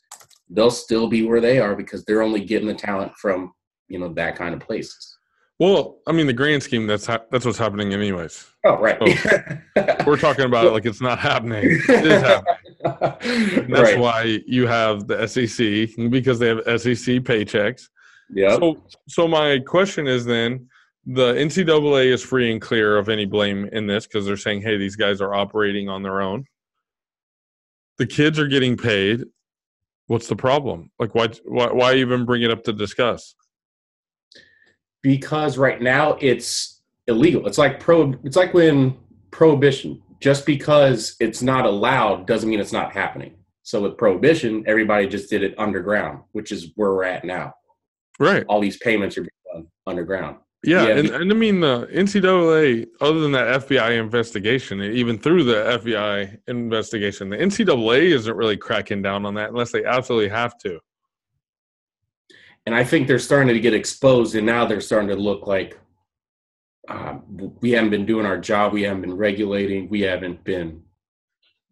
[0.49, 3.53] they'll still be where they are because they're only getting the talent from
[3.89, 5.19] you know that kind of places
[5.61, 8.47] well, I mean, the grand scheme that's ha- that's what's happening, anyways.
[8.65, 8.99] Oh, right.
[8.99, 9.59] So
[10.07, 11.65] we're talking about it like it's not happening.
[11.87, 12.57] It is happening.
[13.69, 13.99] that's right.
[13.99, 17.89] why you have the SEC because they have SEC paychecks.
[18.31, 18.57] Yeah.
[18.57, 20.67] So, so my question is then,
[21.07, 24.77] the NCAA is free and clear of any blame in this because they're saying, "Hey,
[24.77, 26.45] these guys are operating on their own."
[27.99, 29.25] The kids are getting paid.
[30.07, 30.91] What's the problem?
[30.99, 33.35] Like, why, why, why even bring it up to discuss?
[35.03, 37.47] because right now it's illegal.
[37.47, 38.15] It's like pro.
[38.25, 38.97] It's like when
[39.31, 40.03] prohibition.
[40.21, 43.37] Just because it's not allowed doesn't mean it's not happening.
[43.63, 47.55] So with prohibition, everybody just did it underground, which is where we're at now.
[48.19, 48.45] Right.
[48.49, 50.37] All these payments are being done underground.
[50.63, 55.45] Yeah, yeah and, and I mean the NCAA, other than that FBI investigation, even through
[55.45, 60.59] the FBI investigation, the NCAA isn't really cracking down on that unless they absolutely have
[60.59, 60.81] to
[62.67, 65.79] and I think they're starting to get exposed, and now they're starting to look like
[66.89, 67.23] um,
[67.61, 70.83] we haven't been doing our job, we haven't been regulating, we haven't been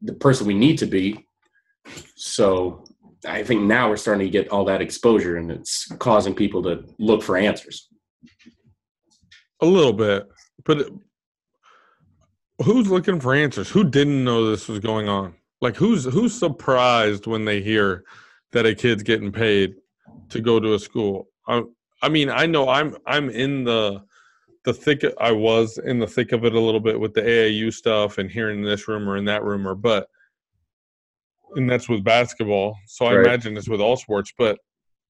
[0.02, 1.26] the person we need to be.
[2.16, 2.84] So
[3.26, 6.84] I think now we're starting to get all that exposure, and it's causing people to
[6.98, 7.87] look for answers.
[9.60, 10.28] A little bit,
[10.64, 10.88] but
[12.62, 13.68] who's looking for answers?
[13.68, 15.34] Who didn't know this was going on?
[15.60, 18.04] Like who's who's surprised when they hear
[18.52, 19.74] that a kid's getting paid
[20.30, 21.28] to go to a school.
[21.46, 21.62] I,
[22.02, 24.02] I mean, I know I'm I'm in the
[24.64, 25.02] the thick.
[25.20, 28.30] I was in the thick of it a little bit with the AAU stuff and
[28.30, 30.08] hearing this rumor and that rumor, but
[31.56, 32.76] and that's with basketball.
[32.86, 33.26] So I right.
[33.26, 34.32] imagine it's with all sports.
[34.36, 34.58] But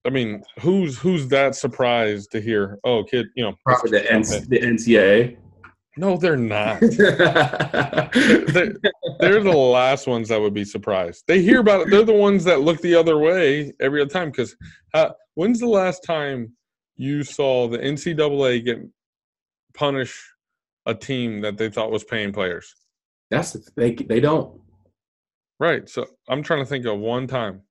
[0.06, 2.78] I mean, who's who's that surprised to hear?
[2.84, 5.36] Oh, kid, you know, probably the, N- the NCAA.
[5.98, 6.80] No, they're not.
[6.80, 8.76] they're,
[9.18, 11.24] they're, the last ones that would be surprised.
[11.26, 11.90] They hear about it.
[11.90, 14.30] They're the ones that look the other way every other time.
[14.30, 14.54] Because
[14.94, 16.52] uh, when's the last time
[16.94, 18.78] you saw the NCAA get
[19.74, 20.24] punish
[20.86, 22.74] a team that they thought was paying players?
[23.30, 24.60] That's they they don't.
[25.58, 25.88] Right.
[25.88, 27.62] So I'm trying to think of one time.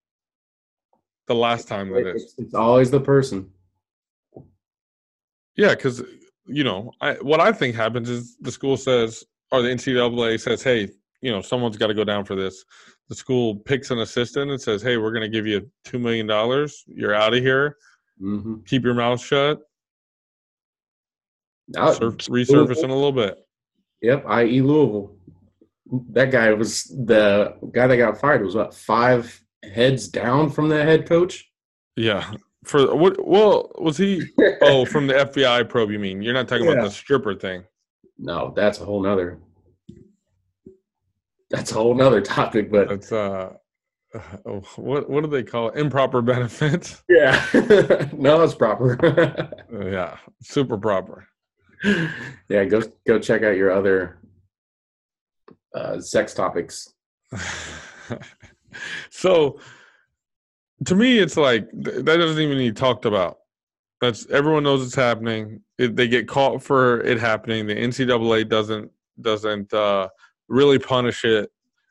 [1.28, 3.50] The last time that It's, it's always the person.
[5.56, 6.04] Yeah, because
[6.48, 10.64] you know, I, what I think happens is the school says, or the NCAA says,
[10.64, 10.90] hey,
[11.22, 12.64] you know, someone's got to go down for this.
[13.10, 16.28] The school picks an assistant and says, hey, we're going to give you $2 million.
[16.88, 17.78] You're out of here.
[18.22, 18.62] Mm-hmm.
[18.66, 19.60] Keep your mouth shut.
[21.70, 23.38] Now, Surf, resurface in a little bit.
[24.02, 24.62] Yep, i.e.
[24.62, 25.16] Louisville.
[26.12, 29.42] That guy was the guy that got fired was what five
[29.74, 31.50] heads down from the head coach.
[31.96, 32.32] Yeah,
[32.64, 33.26] for what?
[33.26, 34.24] Well, was he?
[34.62, 35.92] oh, from the FBI probe.
[35.92, 36.22] You mean?
[36.22, 36.74] You're not talking yeah.
[36.74, 37.64] about the stripper thing?
[38.18, 39.40] No, that's a whole nother.
[41.50, 42.72] That's a whole nother topic.
[42.72, 43.54] But it's uh,
[44.76, 45.78] what what do they call it?
[45.78, 47.04] Improper benefits?
[47.10, 47.44] Yeah,
[48.14, 48.98] no, it's proper.
[49.72, 51.28] yeah, super proper.
[52.50, 54.20] Yeah, go go check out your other
[55.74, 56.94] uh, sex topics.
[59.10, 59.60] So
[60.86, 63.38] to me, it's like that doesn't even need talked about.
[64.00, 65.62] That's everyone knows it's happening.
[65.78, 67.66] It, they get caught for it happening.
[67.66, 70.10] The NCAA doesn't doesn't uh,
[70.48, 71.50] really punish it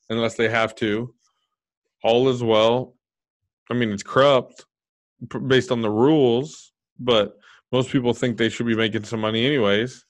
[0.08, 1.12] unless they have to,
[2.04, 2.94] all is well.
[3.70, 4.64] I mean, it's corrupt
[5.48, 7.36] based on the rules, but
[7.72, 10.04] most people think they should be making some money anyways.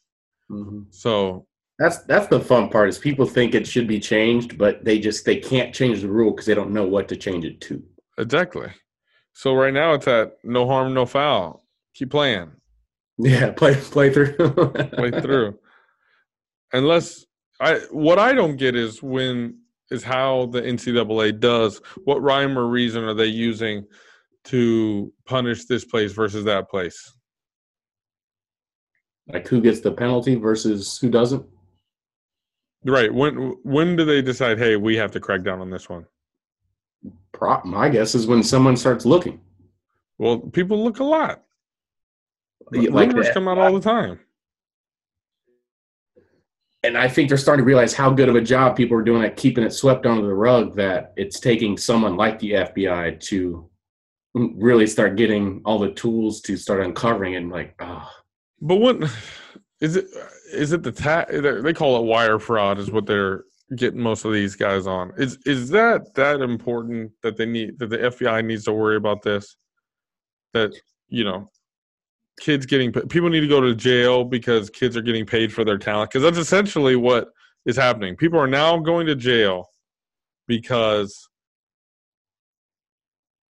[0.49, 1.47] hmm So
[1.79, 5.25] That's that's the fun part is people think it should be changed, but they just
[5.27, 7.83] they can't change the rule because they don't know what to change it to.
[8.19, 8.69] exactly.
[9.35, 11.65] So right now it's at no harm, no foul.
[11.95, 12.53] Keep playing.
[13.19, 14.35] Yeah, play play through.
[14.93, 15.59] play through.
[16.73, 17.27] Unless
[17.61, 19.59] I, what I don't get is when
[19.91, 21.81] is how the NCAA does.
[22.05, 23.85] What rhyme or reason are they using
[24.45, 27.17] to punish this place versus that place?
[29.29, 31.45] like who gets the penalty versus who doesn't.
[32.85, 33.13] Right.
[33.13, 34.59] When when do they decide?
[34.59, 36.07] Hey, we have to crack down on this one.
[37.33, 39.41] Pro- my guess is when someone starts looking.
[40.19, 41.43] Well, people look a lot.
[42.73, 43.35] Yeah, like Rumors that.
[43.35, 44.21] come out all the time.
[46.83, 49.25] and I think they're starting to realize how good of a job people are doing
[49.25, 53.69] at keeping it swept under the rug that it's taking someone like the FBI to
[54.35, 58.09] really start getting all the tools to start uncovering and like, oh,
[58.61, 58.99] But what
[59.81, 60.07] is it?
[60.57, 61.33] Is it the tax?
[61.33, 62.79] They call it wire fraud.
[62.79, 63.45] Is what they're
[63.75, 65.13] getting most of these guys on.
[65.17, 69.23] Is is that that important that they need that the FBI needs to worry about
[69.23, 69.57] this?
[70.53, 70.73] That
[71.09, 71.51] you know,
[72.41, 75.79] kids getting people need to go to jail because kids are getting paid for their
[75.79, 77.29] talent because that's essentially what
[77.65, 78.17] is happening.
[78.17, 79.69] People are now going to jail
[80.47, 81.29] because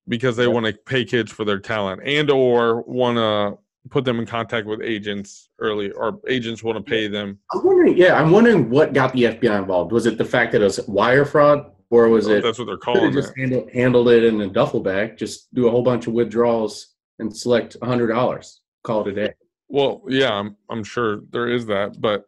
[0.06, 3.58] because they want to pay kids for their talent and or want to
[3.90, 7.96] put them in contact with agents early or agents want to pay them I'm wondering,
[7.96, 9.92] yeah, I'm wondering what got the FBI involved.
[9.92, 12.66] Was it the fact that it was wire fraud or was oh, it that's what
[12.66, 15.82] they're calling it just handled, handled it in a duffel bag, just do a whole
[15.82, 19.34] bunch of withdrawals and select a hundred dollars, call it a day.
[19.68, 22.24] well yeah I'm, I'm sure there is that but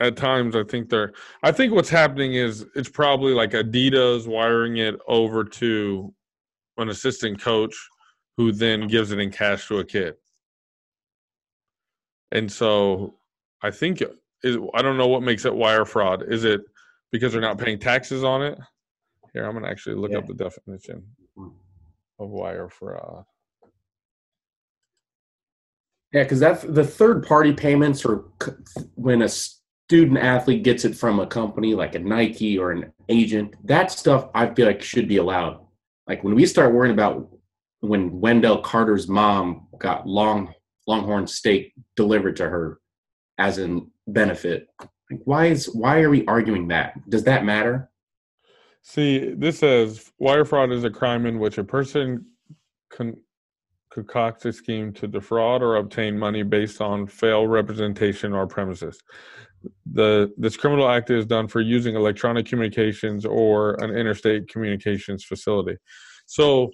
[0.00, 1.12] at times i think they're
[1.42, 6.14] i think what's happening is it's probably like adidas wiring it over to
[6.76, 7.74] an assistant coach
[8.36, 10.14] who then gives it in cash to a kid
[12.32, 13.14] and so
[13.62, 14.02] i think
[14.42, 16.60] is i don't know what makes it wire fraud is it
[17.12, 18.58] because they're not paying taxes on it
[19.32, 20.18] here i'm going to actually look Yeah.
[20.18, 21.04] up the definition
[22.18, 23.24] of wire fraud
[26.12, 28.24] Yeah, because that's the third party payments or
[28.94, 33.54] when a student athlete gets it from a company like a Nike or an agent.
[33.64, 35.60] That stuff I feel like should be allowed.
[36.06, 37.28] Like when we start worrying about
[37.80, 40.54] when Wendell Carter's mom got long
[40.88, 42.80] Longhorn steak delivered to her
[43.36, 44.68] as a benefit.
[45.10, 46.94] Like why is why are we arguing that?
[47.08, 47.90] Does that matter?
[48.82, 52.24] See, this says wire fraud is a crime in which a person
[52.90, 53.18] con-
[53.92, 58.98] concocts a scheme to defraud or obtain money based on failed representation or premises.
[59.92, 65.76] The this criminal act is done for using electronic communications or an interstate communications facility.
[66.26, 66.70] So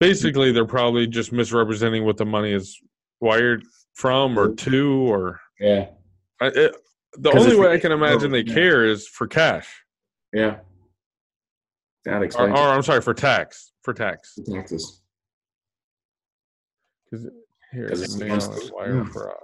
[0.00, 2.78] basically, they're probably just misrepresenting what the money is
[3.20, 3.64] wired
[3.94, 5.88] from or to, or Yeah.
[6.40, 6.76] I, it,
[7.14, 8.54] the only way I can imagine they yeah.
[8.54, 9.66] care is for cash.
[10.32, 10.58] Yeah.
[12.04, 13.72] That Or, explains or I'm sorry, for tax.
[13.82, 14.34] For tax.
[14.36, 15.02] the taxes.
[17.10, 17.26] Because
[17.72, 19.04] here, 'Cause it's mail and the- wire yeah.
[19.04, 19.34] fraud.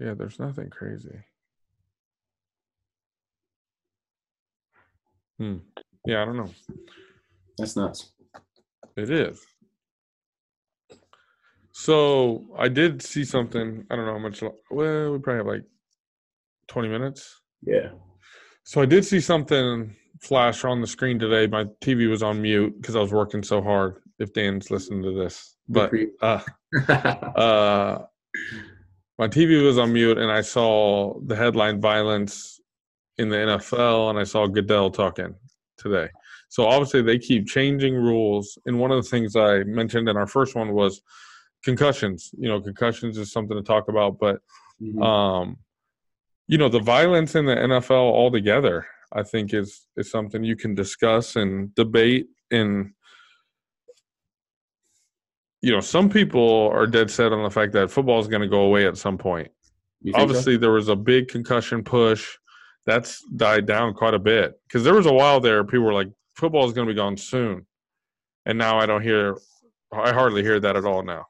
[0.00, 1.24] Yeah, there's nothing crazy.
[5.38, 5.58] Hmm.
[6.06, 6.50] Yeah, I don't know.
[7.58, 8.12] That's nuts.
[8.96, 9.44] It is.
[11.72, 13.84] So I did see something.
[13.90, 14.42] I don't know how much.
[14.70, 15.64] Well, we probably have like
[16.68, 17.40] 20 minutes.
[17.62, 17.90] Yeah.
[18.62, 21.46] So I did see something flash on the screen today.
[21.46, 23.96] My TV was on mute because I was working so hard.
[24.20, 25.92] If Dan's listening to this, but
[26.22, 26.40] uh,
[26.88, 27.98] uh,
[29.18, 32.60] my TV was on mute, and I saw the headline "Violence
[33.18, 35.34] in the NFL," and I saw Goodell talking
[35.76, 36.08] today.
[36.54, 38.56] So obviously, they keep changing rules.
[38.64, 41.02] And one of the things I mentioned in our first one was
[41.64, 42.30] concussions.
[42.38, 44.40] You know, concussions is something to talk about, but
[44.80, 45.04] Mhm.
[45.04, 45.56] um,
[46.46, 50.76] you know, the violence in the NFL altogether, I think is is something you can
[50.76, 52.28] discuss and debate.
[52.52, 52.92] And
[55.60, 58.48] you know, some people are dead set on the fact that football is going to
[58.56, 59.50] go away at some point.
[60.04, 60.22] Think so?
[60.22, 62.36] Obviously, there was a big concussion push.
[62.86, 66.12] That's died down quite a bit because there was a while there people were like,
[66.34, 67.66] football is going to be gone soon,
[68.46, 69.38] and now I don't hear,
[69.92, 71.26] I hardly hear that at all now.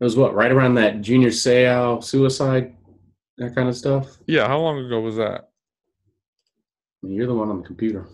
[0.00, 2.74] It was what right around that Junior Seau suicide,
[3.38, 4.18] that kind of stuff.
[4.26, 5.50] Yeah, how long ago was that?
[7.02, 8.08] You're the one on the computer.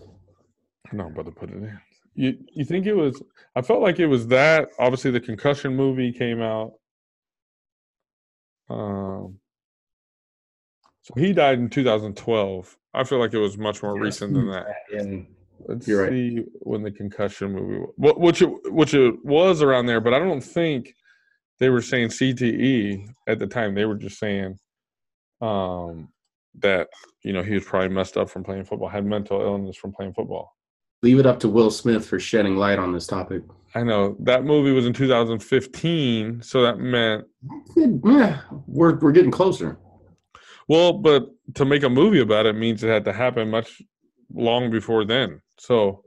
[0.91, 1.79] No, I'm about to put it in.
[2.15, 3.21] You you think it was?
[3.55, 4.69] I felt like it was that.
[4.79, 6.73] Obviously, the concussion movie came out.
[8.69, 9.39] Um,
[11.01, 12.77] so he died in 2012.
[12.93, 14.67] I feel like it was much more recent than that.
[14.91, 15.27] And
[15.67, 16.11] Let's You're right.
[16.11, 20.41] see when the concussion movie, which it, which it was around there, but I don't
[20.41, 20.93] think
[21.59, 23.75] they were saying CTE at the time.
[23.75, 24.57] They were just saying
[25.41, 26.09] um,
[26.59, 26.87] that
[27.23, 30.13] you know he was probably messed up from playing football, had mental illness from playing
[30.13, 30.55] football.
[31.03, 33.43] leave it up to Will Smith for shedding light on this topic.
[33.75, 37.25] I know that movie was in 2015, so that meant
[37.75, 39.77] Yeah, we're we're getting closer.
[40.67, 43.81] well, but to make a movie about it means it had to happen much
[44.33, 45.41] long before then.
[45.57, 46.03] So,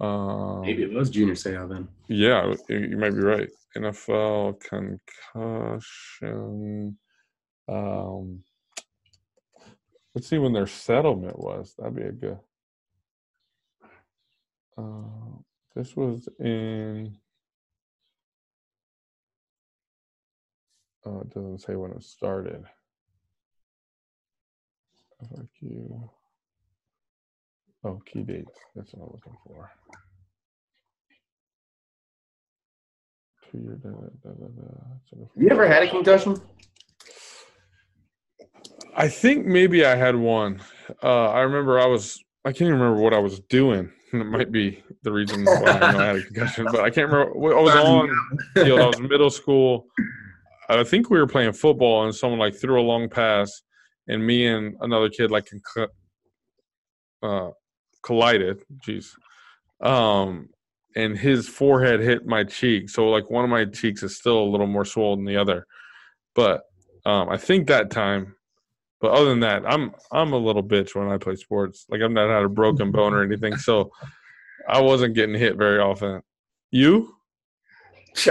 [0.00, 1.88] um, Maybe it was Junior Seau then.
[2.08, 3.48] Yeah, you you might be right.
[3.76, 4.60] NFL
[5.34, 6.96] concussion.
[7.68, 8.42] Um,
[10.14, 11.74] let's see when their settlement was.
[11.78, 12.38] That'd be a good.
[14.76, 15.38] Uh,
[15.76, 17.16] this was in.
[21.06, 22.64] Uh, it doesn't say when it started.
[25.22, 26.10] FIQ.
[27.82, 28.52] Oh, key dates.
[28.74, 29.70] That's what I'm looking for.
[33.50, 33.78] Two year.
[33.82, 35.24] Da, da, da, da.
[35.36, 36.40] You ever had a concussion?
[38.94, 40.60] I think maybe I had one.
[41.02, 42.22] Uh, I remember I was.
[42.44, 43.90] I can't even remember what I was doing.
[44.12, 47.08] It might be the reason why I know I had a concussion, but I can't
[47.08, 47.56] remember.
[47.56, 48.10] I was on
[48.54, 48.80] field.
[48.80, 49.86] I was middle school.
[50.68, 53.62] I think we were playing football, and someone like threw a long pass,
[54.08, 55.48] and me and another kid like
[57.22, 57.50] uh,
[58.02, 58.62] collided.
[58.86, 59.14] Jeez,
[59.80, 60.48] um,
[60.96, 62.90] and his forehead hit my cheek.
[62.90, 65.66] So like one of my cheeks is still a little more swollen than the other.
[66.34, 66.64] But
[67.04, 68.36] um, I think that time.
[69.00, 71.86] But other than that, I'm I'm a little bitch when I play sports.
[71.88, 73.92] Like I've not had a broken bone or anything, so
[74.68, 76.22] I wasn't getting hit very often.
[76.70, 77.14] You?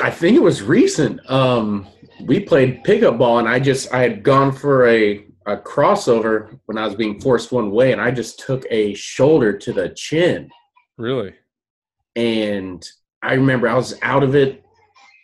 [0.02, 1.28] I think it was recent.
[1.30, 1.88] Um,
[2.22, 6.78] we played pickup ball, and I just I had gone for a a crossover when
[6.78, 10.50] I was being forced one way, and I just took a shoulder to the chin,
[10.98, 11.34] Really?
[12.16, 12.88] and
[13.22, 14.64] I remember I was out of it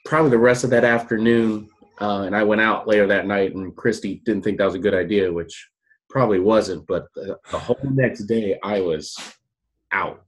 [0.06, 1.70] probably the rest of that afternoon,
[2.02, 4.80] uh, and I went out later that night, and Christy didn't think that was a
[4.80, 5.70] good idea, which
[6.10, 6.86] probably wasn't.
[6.88, 9.16] But the, the whole next day, I was
[9.92, 10.24] out.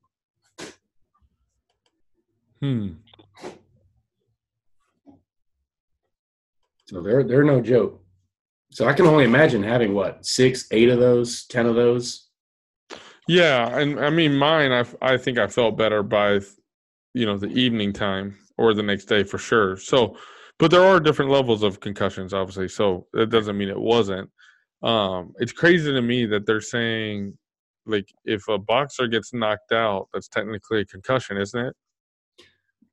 [2.62, 2.94] Hmm.
[6.86, 8.02] So they're they're no joke.
[8.78, 12.28] So I can only imagine having what six, eight of those, ten of those.
[13.28, 14.72] Yeah, and I mean mine.
[14.72, 16.42] I I think I felt better by,
[17.16, 19.78] you know, the evening time or the next day for sure.
[19.78, 20.16] So,
[20.60, 22.68] but there are different levels of concussions, obviously.
[22.68, 24.30] So that doesn't mean it wasn't.
[24.84, 27.36] Um, it's crazy to me that they're saying,
[27.88, 31.76] like, if a boxer gets knocked out, that's technically a concussion, isn't it?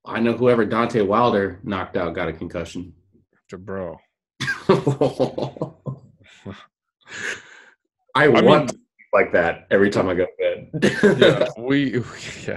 [0.07, 2.95] I know whoever Deontay Wilder knocked out got a concussion.
[3.51, 3.99] Bro,
[8.17, 8.81] I, I want mean,
[9.13, 11.19] like that every time I go to bed.
[11.21, 12.03] yeah, we,
[12.47, 12.57] yeah.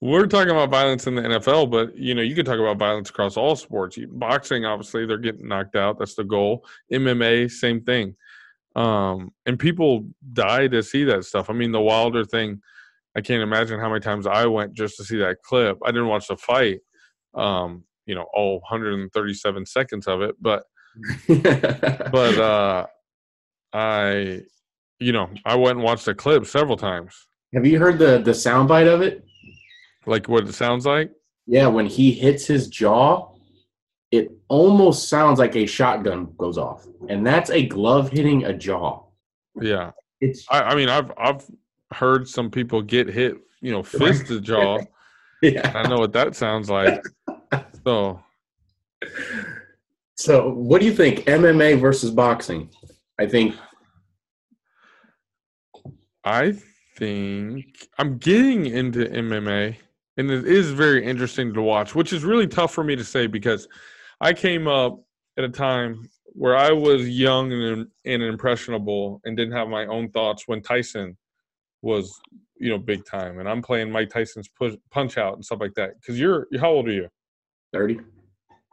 [0.00, 3.10] We're talking about violence in the NFL, but you know, you could talk about violence
[3.10, 3.98] across all sports.
[4.10, 5.98] Boxing, obviously, they're getting knocked out.
[5.98, 6.64] That's the goal.
[6.92, 8.14] MMA, same thing.
[8.76, 11.50] Um, and people die to see that stuff.
[11.50, 12.62] I mean, the Wilder thing.
[13.16, 15.78] I can't imagine how many times I went just to see that clip.
[15.84, 16.78] I didn't watch the fight.
[17.34, 20.64] Um, you know, all 137 seconds of it, but
[21.28, 22.86] but uh,
[23.72, 24.40] I,
[24.98, 27.14] you know, I went and watched the clip several times.
[27.54, 29.24] Have you heard the the soundbite of it?
[30.06, 31.12] Like what it sounds like.
[31.46, 33.34] Yeah, when he hits his jaw,
[34.10, 39.04] it almost sounds like a shotgun goes off, and that's a glove hitting a jaw.
[39.60, 39.92] Yeah.
[40.20, 41.44] It's I, I mean, I've I've
[41.92, 44.80] heard some people get hit, you know, fist to jaw.
[45.42, 45.72] yeah.
[45.74, 47.02] I know what that sounds like.
[47.88, 48.20] So
[50.14, 51.20] So, what do you think?
[51.20, 52.68] MMA versus boxing?
[53.18, 53.54] I think
[56.22, 56.52] I
[56.98, 59.74] think I'm getting into MMA,
[60.18, 63.26] and it is very interesting to watch, which is really tough for me to say
[63.26, 63.66] because
[64.20, 65.00] I came up
[65.38, 70.10] at a time where I was young and, and impressionable and didn't have my own
[70.10, 71.16] thoughts when Tyson
[71.80, 72.20] was,
[72.60, 75.74] you know, big time, and I'm playing Mike Tyson's push, punch out and stuff like
[75.76, 75.98] that.
[75.98, 77.08] Because you're, how old are you?
[77.72, 78.00] Thirty.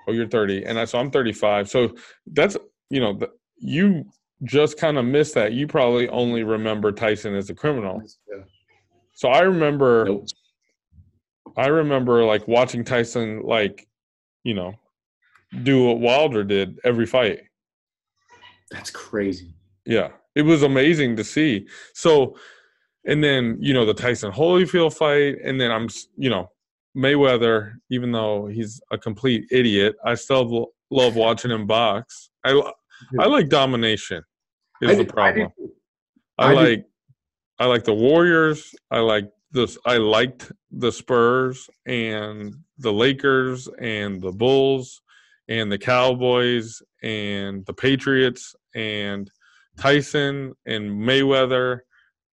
[0.08, 1.70] Oh, you're 30, and I, so I'm 35.
[1.70, 1.96] So
[2.28, 2.56] that's
[2.90, 4.06] you know the, you
[4.44, 5.54] just kind of missed that.
[5.54, 8.02] You probably only remember Tyson as a criminal.
[8.30, 8.44] Yeah.
[9.14, 10.28] So I remember, Nope.
[11.58, 13.88] I remember like watching Tyson like,
[14.44, 14.74] you know,
[15.64, 17.40] do what Wilder did every fight.
[18.72, 19.54] That's crazy.
[19.86, 21.68] Yeah, it was amazing to see.
[21.94, 22.38] So,
[23.06, 25.88] and then you know the Tyson Holyfield fight, and then I'm
[26.18, 26.52] you know
[26.96, 32.30] Mayweather, even though he's a complete idiot, I still love watching him box.
[32.44, 32.60] I
[33.20, 34.24] I like domination.
[34.82, 35.52] Is I the do- problem?
[36.38, 36.86] I, I do- like
[37.60, 38.74] I like the Warriors.
[38.92, 39.78] I like this.
[39.86, 45.02] I liked the Spurs and the Lakers and the Bulls
[45.48, 49.30] and the Cowboys and the Patriots and
[49.78, 51.80] Tyson and Mayweather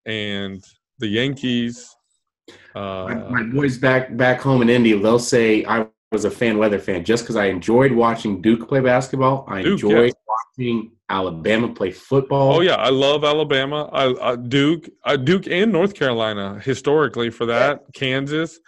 [0.07, 0.65] and
[0.99, 1.95] the Yankees.
[2.74, 6.59] Uh, my, my boys back back home in Indy, they'll say I was a fan
[6.59, 9.45] weather fan just because I enjoyed watching Duke play basketball.
[9.49, 12.55] I Duke, enjoyed watching Alabama play football.
[12.55, 13.88] Oh yeah, I love Alabama.
[13.93, 17.84] I, I Duke, I, Duke and North Carolina historically for that.
[17.95, 18.59] Kansas.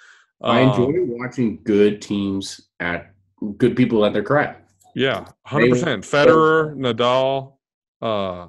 [0.43, 3.15] I Um, enjoy watching good teams at
[3.57, 4.61] good people at their craft.
[4.95, 6.05] Yeah, hundred percent.
[6.05, 7.55] Federer, Nadal,
[8.03, 8.49] uh,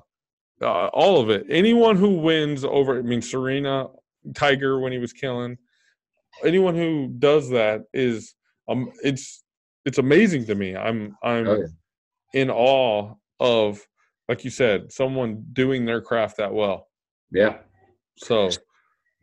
[0.62, 1.46] uh, all of it.
[1.50, 3.88] Anyone who wins over, I mean, Serena,
[4.34, 5.58] Tiger when he was killing.
[6.44, 8.36] Anyone who does that is,
[8.68, 9.44] um, it's
[9.86, 10.76] it's amazing to me.
[10.76, 12.42] I'm I'm Oh, yeah.
[12.42, 13.86] in awe of,
[14.28, 16.88] like you said, someone doing their craft that well.
[17.32, 17.58] Yeah.
[18.18, 18.50] So,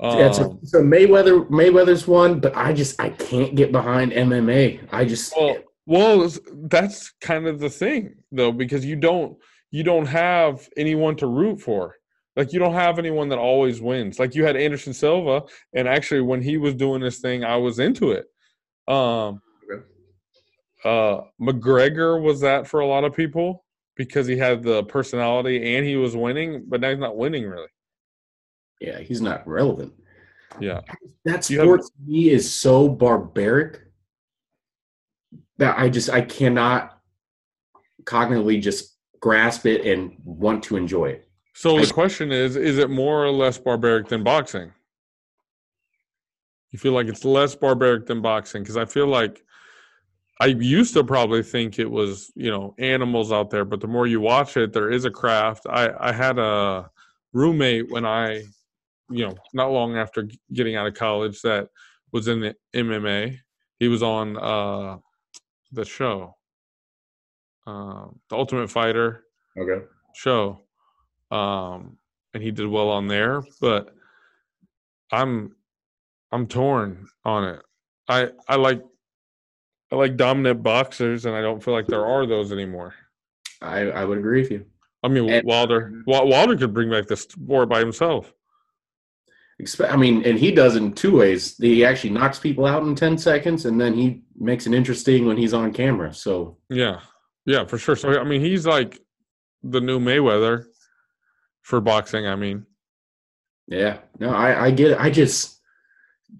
[0.01, 4.89] um, yeah, so, so Mayweather Mayweather's one, but I just I can't get behind MMA.
[4.93, 6.31] I just Well, well,
[6.69, 9.37] that's kind of the thing, though, because you don't
[9.71, 11.97] you don't have anyone to root for.
[12.37, 14.19] Like you don't have anyone that always wins.
[14.19, 15.43] Like you had Anderson Silva,
[15.75, 18.27] and actually, when he was doing this thing, I was into it.
[18.89, 19.83] Um, Okay.
[20.85, 23.65] uh, McGregor was that for a lot of people
[23.97, 27.69] because he had the personality and he was winning, but now he's not winning really.
[28.81, 29.93] yeah, he's not relevant.
[30.61, 30.81] Yeah,
[31.25, 33.81] That You have- sport to me is so barbaric
[35.59, 36.99] that I just I cannot
[38.05, 41.29] cognitively just grasp it and want to enjoy it.
[41.55, 44.73] So the question is: Is it more or less barbaric than boxing?
[46.71, 49.45] You feel like it's less barbaric than boxing because I feel like
[50.41, 54.07] I used to probably think it was you know animals out there, but the more
[54.07, 55.67] you watch it, there is a craft.
[55.69, 56.91] I I had a
[57.33, 58.43] roommate when I
[59.11, 61.69] you know not long after getting out of college that
[62.13, 63.39] was in the MMA.
[63.79, 64.99] He was on uh
[65.73, 66.37] the show,
[67.67, 69.25] uh, the Ultimate Fighter
[69.59, 69.85] Okay.
[70.15, 70.61] show
[71.33, 71.97] um
[72.35, 73.95] and he did well on there but
[75.11, 75.57] i'm
[76.31, 77.61] i'm torn on it
[78.09, 78.83] i i like
[79.91, 82.95] i like dominant boxers and i don't feel like there are those anymore
[83.63, 84.67] I, I would agree with you.
[85.03, 88.33] i mean And- wilder wilder could bring back this sport by himself
[89.89, 91.57] I mean, and he does it in two ways.
[91.57, 95.37] He actually knocks people out in 10 seconds, and then he makes it interesting when
[95.37, 96.13] he's on camera.
[96.13, 96.99] So, yeah
[97.47, 99.01] yeah for sure so i mean he's like
[99.63, 100.65] the new mayweather
[101.63, 102.67] for boxing i mean
[103.69, 104.99] yeah, no, I, I get it.
[104.99, 105.61] I just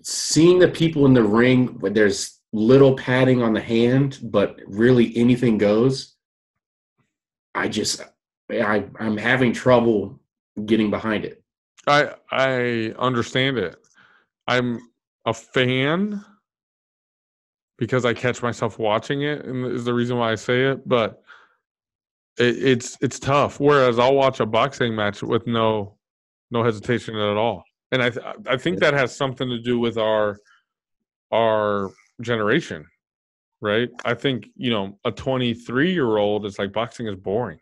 [0.03, 5.17] seeing the people in the ring where there's little padding on the hand, but really
[5.17, 6.15] anything goes.
[7.55, 8.03] I just,
[8.51, 10.21] I, I'm having trouble
[10.67, 11.43] getting behind it.
[11.87, 13.77] I I understand it.
[14.47, 14.81] I'm
[15.25, 16.25] a fan
[17.79, 20.87] because I catch myself watching it, and is the reason why I say it.
[20.89, 21.22] But
[22.39, 23.61] it, it's it's tough.
[23.61, 25.97] Whereas I'll watch a boxing match with no
[26.51, 29.99] no hesitation at all, and I th- I think that has something to do with
[29.99, 30.39] our
[31.33, 32.87] our generation,
[33.61, 33.89] right?
[34.05, 37.59] I think you know a 23 year old is like boxing is boring,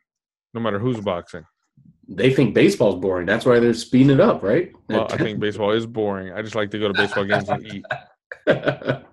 [0.55, 1.45] no matter who's boxing.
[2.12, 3.27] They think baseball's boring.
[3.27, 4.73] That's why they're speeding it up, right?
[4.89, 6.33] Well, I think baseball is boring.
[6.33, 7.85] I just like to go to baseball games and eat.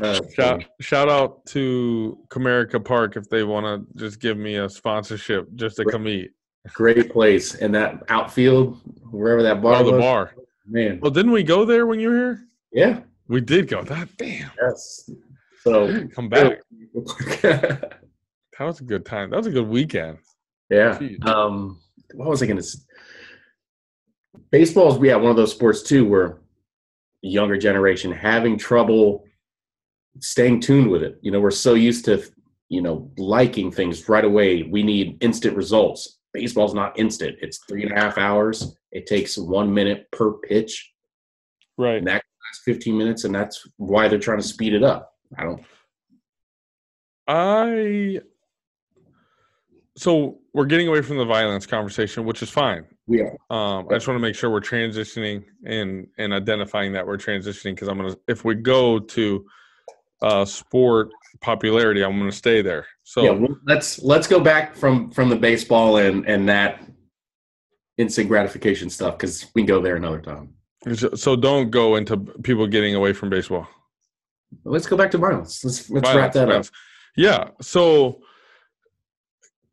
[0.00, 4.68] Uh, Shout, shout out to Comerica Park if they want to just give me a
[4.68, 6.30] sponsorship just to come eat.
[6.74, 7.54] great place.
[7.54, 8.78] And that outfield,
[9.10, 10.34] wherever that bar Oh, the was, bar.
[10.66, 10.98] man.
[11.00, 12.40] Well, didn't we go there when you were here?
[12.72, 13.00] Yeah.
[13.28, 13.82] We did go.
[13.84, 14.50] That damn.
[14.60, 15.08] Yes.
[15.62, 16.60] So Come back.
[18.58, 19.28] That was a good time.
[19.30, 20.16] That was a good weekend.
[20.70, 20.96] yeah.
[20.98, 21.22] Jeez.
[21.26, 21.78] Um,
[22.14, 22.78] what was I going to say?
[24.50, 26.38] Baseball is yeah one of those sports too where
[27.20, 29.24] younger generation having trouble
[30.20, 31.18] staying tuned with it.
[31.22, 32.22] You know, we're so used to
[32.68, 34.62] you know liking things right away.
[34.62, 36.18] We need instant results.
[36.32, 37.36] Baseball's not instant.
[37.40, 38.76] It's three and a half hours.
[38.92, 40.92] It takes one minute per pitch.
[41.78, 41.98] Right.
[41.98, 45.12] And that lasts 15 minutes, and that's why they're trying to speed it up.
[45.38, 45.62] I don't.
[47.28, 48.20] I.
[49.96, 52.84] So we're getting away from the violence conversation, which is fine.
[53.06, 53.36] We are.
[53.50, 57.74] Um, I just want to make sure we're transitioning and and identifying that we're transitioning
[57.74, 59.46] because I'm gonna if we go to
[60.22, 61.10] uh, sport
[61.40, 62.86] popularity, I'm gonna stay there.
[63.02, 66.82] So yeah, let's let's go back from from the baseball and and that
[67.98, 70.54] instant gratification stuff because we can go there another time.
[71.14, 73.66] so don't go into people getting away from baseball.
[74.64, 75.64] Let's go back to violence.
[75.64, 76.70] Let's let's Violence, wrap that violence.
[77.16, 77.48] Yeah.
[77.60, 78.20] So,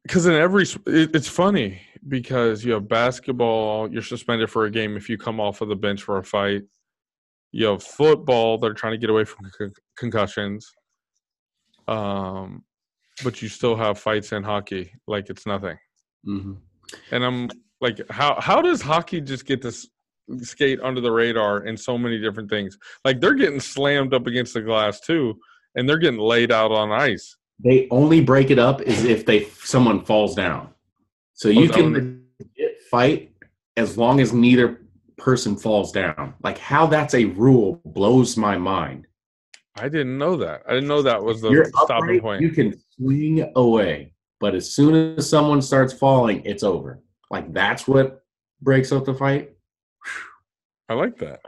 [0.04, 4.98] because in every, it, it's funny because you have basketball, you're suspended for a game
[4.98, 6.64] if you come off of the bench for a fight.
[7.54, 10.68] You have football, they're trying to get away from con- concussions.
[11.88, 12.64] Um,
[13.24, 15.78] but you still have fights in hockey like it's nothing.
[16.26, 16.54] hmm
[17.12, 17.50] And I'm
[17.80, 19.88] like, how how does hockey just get this
[20.42, 22.78] skate under the radar in so many different things?
[23.06, 25.36] Like they're getting slammed up against the glass too,
[25.76, 27.38] and they're getting laid out on ice.
[27.64, 30.70] They only break it up is if they someone falls down.
[31.34, 32.26] So you Oh, can
[32.90, 33.32] fight
[33.78, 34.80] as long as neither
[35.18, 36.34] person falls down.
[36.44, 39.08] Like how that's a rule blows my mind.
[39.76, 40.62] I didn't know that.
[40.68, 42.42] I didn't know that was the You're stopping upright, point.
[42.42, 47.02] you can swing away, but as soon as someone starts falling, it's over.
[47.32, 48.24] Like that's what
[48.62, 49.52] breaks up the fight.
[50.90, 51.42] I like that.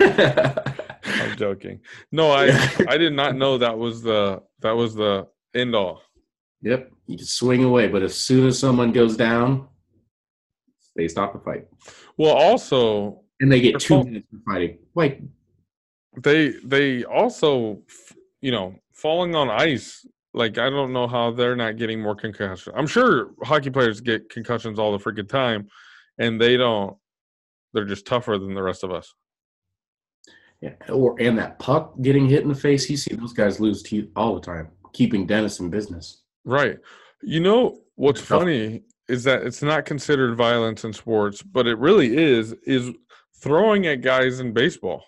[1.04, 1.80] I'm joking.
[2.12, 2.46] No, I
[2.88, 6.02] I did not know that was the that was the end all.
[6.62, 9.68] Yep, you can swing away, but as soon as someone goes down,
[10.96, 11.66] they stop the fight,
[12.16, 14.78] Well, also and they get two minutes for fighting.
[14.94, 15.20] Like,
[16.22, 17.82] they they also
[18.40, 20.06] you know falling on ice.
[20.32, 22.72] Like I don't know how they're not getting more concussion.
[22.76, 25.68] I'm sure hockey players get concussions all the freaking time,
[26.18, 26.96] and they don't.
[27.72, 29.14] They're just tougher than the rest of us.
[30.62, 32.88] yeah, or and that puck getting hit in the face.
[32.88, 36.22] You see those guys lose teeth all the time, keeping Dennis in business.
[36.44, 36.78] Right.
[37.22, 42.16] You know what's funny is that it's not considered violence in sports, but it really
[42.16, 42.90] is is
[43.40, 45.04] throwing at guys in baseball.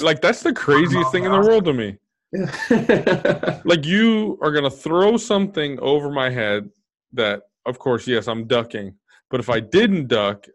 [0.00, 1.98] I, like that's the craziest thing in the world to me.
[3.64, 6.70] Like you are going to throw something over my head
[7.12, 8.94] that of course yes, I'm ducking,
[9.30, 10.46] but if I didn't duck,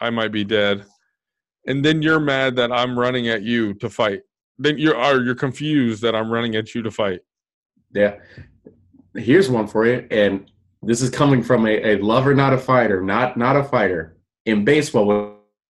[0.00, 0.84] I might be dead.
[1.66, 4.20] And then you're mad that I'm running at you to fight.
[4.58, 7.20] Then you're or you're confused that I'm running at you to fight.
[7.92, 8.16] Yeah.
[9.16, 10.50] Here's one for you, and
[10.82, 14.16] this is coming from a, a lover, not a fighter, not not a fighter.
[14.44, 15.06] In baseball,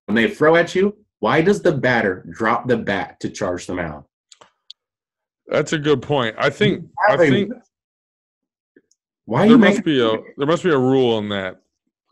[0.06, 3.74] when they throw at you, why does the batter drop the bat to charge the
[3.74, 4.04] mound?
[5.46, 6.34] That's a good point.
[6.38, 7.52] I think I think
[9.26, 11.60] Why there must be a there must be a rule in that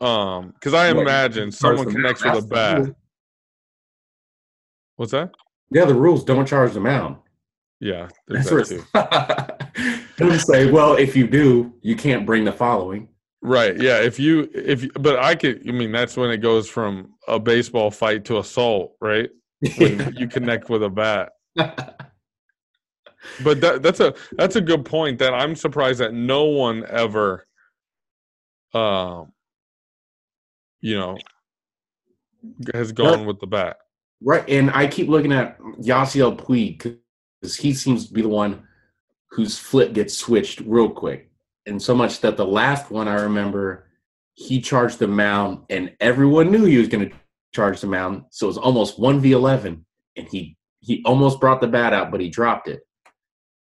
[0.01, 2.95] um because i imagine someone connects with a the bat
[4.97, 5.31] what's that
[5.71, 7.17] Yeah, the rules don't charge the mound.
[7.79, 9.52] yeah there's That's that too
[10.17, 13.07] Don't say, well, if you do, you can't bring the following.
[13.41, 16.69] right yeah if you if you, but i could i mean that's when it goes
[16.69, 19.29] from a baseball fight to assault right?
[19.77, 21.33] When you connect with a bat.
[23.43, 27.45] But that, that's a that's a good point that i'm surprised that no one ever
[28.73, 29.33] um
[30.81, 31.17] you know
[32.73, 33.77] has gone with the bat.
[34.21, 38.67] Right, and I keep looking at Yasiel Puig because he seems to be the one
[39.33, 41.29] whose flip gets switched real quick,
[41.65, 43.87] and so much that the last one I remember,
[44.33, 47.15] he charged the mound, and everyone knew he was going to
[47.53, 51.61] charge the mound, so it was almost one v eleven, and he he almost brought
[51.61, 52.81] the bat out, but he dropped it.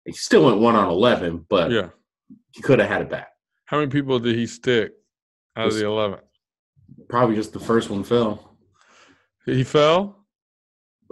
[0.04, 1.88] He still went one on eleven, but yeah
[2.52, 3.28] he could have had it back.
[3.66, 4.92] how many people did he stick
[5.56, 6.18] out of the 11
[7.08, 8.56] Probably just the first one fell.
[9.46, 10.16] he fell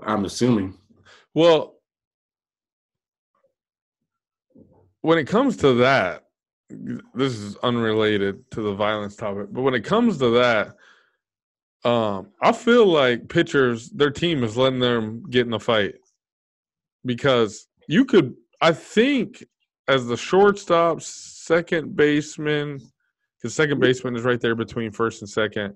[0.05, 0.79] I'm assuming.
[1.35, 1.78] Well,
[5.09, 6.25] when it comes to that,
[7.15, 10.77] this is unrelated to the violence topic, but when it comes to that,
[11.89, 15.95] um, I feel like pitchers, their team is letting them get in the fight
[17.07, 19.43] because you could, I think,
[19.89, 22.79] as the shortstop, second baseman,
[23.39, 25.73] because second baseman is right there between first and second.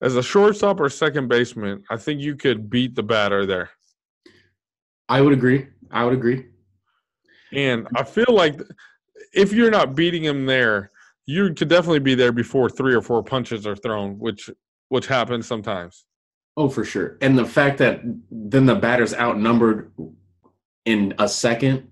[0.00, 3.68] As a shortstop or second baseman, I think you could beat the batter there.
[5.06, 5.66] I would agree.
[5.90, 6.46] I would agree.
[7.52, 8.60] And I feel like
[9.32, 10.90] if you're not beating him there,
[11.26, 14.50] you could definitely be there before three or four punches are thrown, which
[14.88, 16.04] which happens sometimes.
[16.56, 17.18] Oh, for sure.
[17.20, 19.92] And the fact that then the batter's outnumbered
[20.84, 21.88] in a second,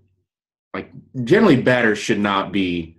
[0.73, 0.91] like
[1.25, 2.97] generally batters should not be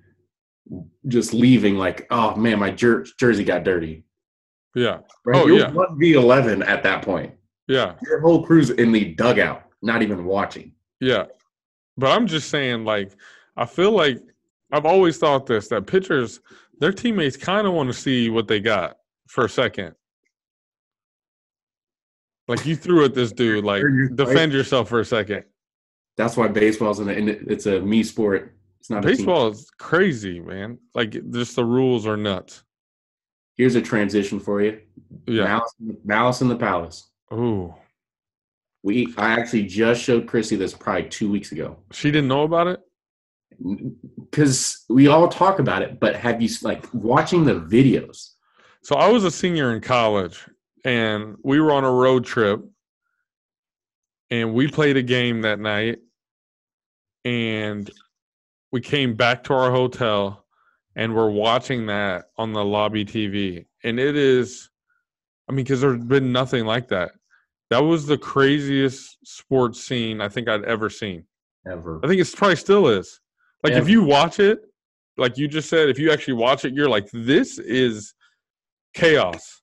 [1.07, 4.03] just leaving like, oh man, my jer- jersey got dirty.
[4.75, 5.41] Yeah, Right?
[5.41, 5.71] Oh, You're yeah.
[5.71, 7.33] one v eleven at that point.
[7.69, 10.73] yeah, Your whole crew's in the dugout, not even watching.
[10.99, 11.25] yeah.
[11.97, 13.11] But I'm just saying, like,
[13.55, 14.21] I feel like
[14.71, 16.41] I've always thought this that pitchers,
[16.79, 19.95] their teammates kind of want to see what they got for a second.
[22.47, 23.83] Like you threw at this dude, like
[24.13, 25.45] defend yourself for a second.
[26.17, 28.55] That's why baseball's in a, it's a me sport.
[28.79, 29.03] It's not.
[29.03, 30.77] Baseball is crazy, man.
[30.93, 32.63] Like just the rules are nuts.
[33.55, 34.79] Here's a transition for you.
[35.25, 35.45] Yeah.
[35.45, 37.09] Malice, Malice in the Palace.
[37.33, 37.73] Ooh.
[38.85, 42.67] We I actually just showed Chrissy this probably two weeks ago She didn't know about
[42.67, 42.79] it.
[44.29, 45.99] because we all talk about it.
[45.99, 48.33] But have you like watching the videos?
[48.83, 50.47] So I was a senior in college,
[50.83, 52.63] and we were on a road trip,
[54.29, 55.97] and we played a game that night,
[57.23, 57.89] and
[58.71, 60.45] we came back to our hotel,
[60.95, 64.69] and we're watching that on the lobby TV, and it is,
[65.49, 67.13] I mean, because there's been nothing like that.
[67.69, 71.23] That was the craziest sports scene I think I'd ever seen.
[71.67, 71.99] Ever?
[72.03, 73.19] I think it's probably still is.
[73.63, 74.59] Like if you watch it,
[75.17, 78.13] like you just said, if you actually watch it, you're like, this is
[78.93, 79.61] chaos.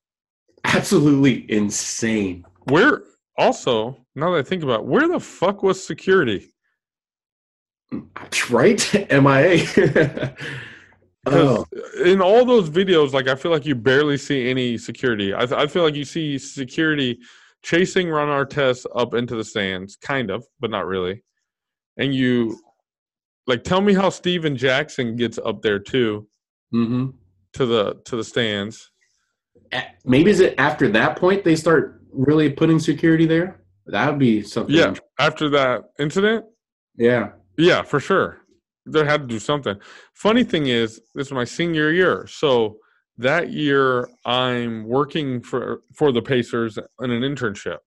[0.65, 2.45] Absolutely insane.
[2.65, 3.03] Where
[3.39, 6.53] also, now that I think about it, where the fuck was security?
[7.93, 9.11] Mm, right?
[9.23, 10.35] MIA.
[11.25, 11.65] Oh,
[12.05, 15.33] in all those videos, like I feel like you barely see any security.
[15.33, 17.21] I, th- I feel like you see security
[17.63, 21.23] chasing Ron Artest up into the stands, kind of, but not really.
[21.97, 22.59] And you,
[23.47, 26.29] like, tell me how Stephen Jackson gets up there too
[26.71, 27.11] hmm
[27.55, 28.91] to the to the stands.
[30.07, 33.61] maybe is it after that point they start really putting security there?
[33.87, 34.75] That would be something.
[34.75, 36.45] Yeah, after that incident,
[36.97, 37.33] Yeah.
[37.59, 38.39] Yeah, for sure.
[38.87, 39.77] They had to do something.
[40.15, 42.27] Funny thing is, this is my senior year.
[42.27, 42.79] So
[43.23, 47.79] that year I'm working for for the Pacers in an internship.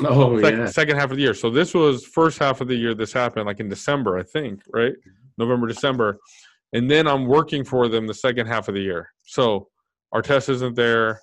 [0.00, 0.66] Oh Sec- yeah.
[0.66, 1.34] Second half of the year.
[1.34, 4.62] So this was first half of the year this happened, like in December, I think,
[4.72, 4.94] right?
[5.38, 6.18] November, December.
[6.72, 9.10] And then I'm working for them the second half of the year.
[9.24, 9.68] So
[10.14, 11.20] Artest isn't there.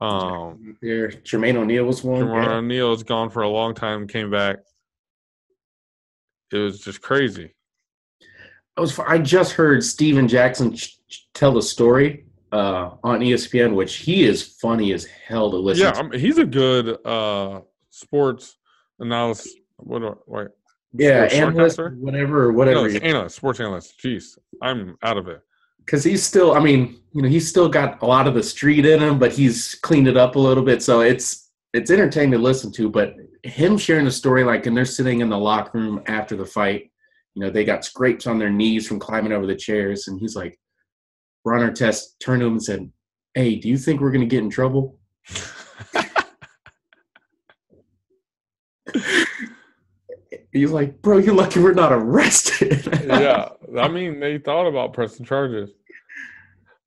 [0.00, 2.20] Um There, Jermaine O'Neal was one.
[2.20, 2.56] Jamal Yeah.
[2.56, 4.58] O'Neal is gone for a long time, came back.
[6.52, 7.54] It was just crazy.
[8.76, 8.96] I was.
[9.00, 10.74] I just heard Stephen Jackson
[11.34, 15.84] tell the story uh, on ESPN, which he is funny as hell to listen.
[15.84, 15.98] Yeah, to.
[16.00, 18.56] I mean, he's a good uh, sports
[19.00, 19.48] analyst.
[19.76, 20.00] What?
[20.00, 20.48] do- Wait,
[20.94, 22.78] yeah, analyst, whatever, or whatever.
[22.80, 24.00] Analyst, analyst, sports analyst.
[24.02, 25.40] Jeez, I'm out of it.
[25.78, 26.52] Because he's still.
[26.54, 29.32] I mean, you know, he's still got a lot of the street in him, but
[29.32, 30.82] he's cleaned it up a little bit.
[30.82, 32.90] So it's it's entertaining to listen to.
[32.90, 36.44] But him sharing the story, like, and they're sitting in the locker room after the
[36.44, 36.90] fight.
[37.34, 40.34] You know, they got scrapes on their knees from climbing over the chairs, and he's
[40.34, 40.58] like,
[41.48, 42.90] Ron Artest turned to him and said,
[43.34, 44.98] "Hey, do you think we're going to get in trouble?"
[50.52, 55.26] He's like, "Bro, you're lucky we're not arrested." yeah, I mean, they thought about pressing
[55.26, 55.70] charges.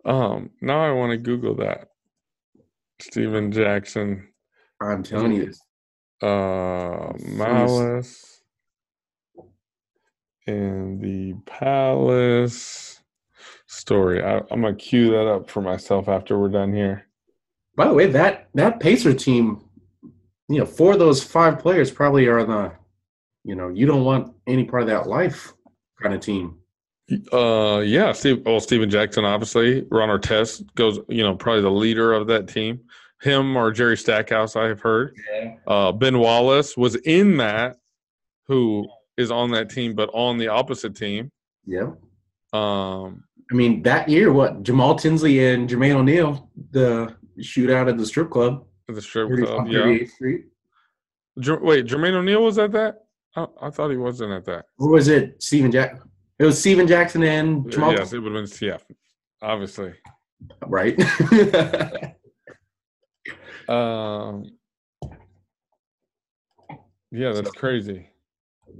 [0.05, 1.89] Um, now I want to Google that.
[2.99, 4.27] Stephen Jackson,
[4.79, 5.51] I'm telling you
[6.21, 8.41] uh, Malice
[10.45, 13.00] in the Palace
[13.71, 14.21] story.
[14.21, 17.07] I, I'm gonna cue that up for myself after we're done here.
[17.75, 19.63] By the way, that that Pacer team,
[20.49, 22.73] you know, four of those five players probably are the,
[23.43, 25.53] you know, you don't want any part of that life
[26.01, 26.57] kind of team.
[27.31, 28.45] Uh, yeah, Steve.
[28.45, 29.85] Well, Stephen Jackson, obviously.
[29.89, 30.99] Ron Artest goes.
[31.07, 32.81] You know, probably the leader of that team.
[33.21, 35.15] Him or Jerry Stackhouse, I have heard.
[35.31, 35.55] Yeah.
[35.67, 37.77] Uh, ben Wallace was in that,
[38.47, 41.31] who is on that team, but on the opposite team.
[41.65, 41.91] Yeah.
[42.53, 48.05] Um, I mean, that year, what Jamal Tinsley and Jermaine O'Neal, the shootout at the
[48.05, 49.67] strip club, the strip club.
[49.67, 49.79] Yeah.
[49.79, 50.45] 38th Street.
[51.39, 53.05] Jer- wait, Jermaine O'Neal was at that?
[53.35, 54.65] I, I thought he wasn't at that.
[54.79, 55.99] Or was it Steven Jack?
[56.39, 58.67] It was Stephen Jackson and Jamal, Yes, it would have been.
[58.67, 58.77] Yeah,
[59.41, 59.93] obviously.
[60.67, 60.97] right?
[63.69, 64.45] Um,
[67.11, 68.09] yeah, that's crazy.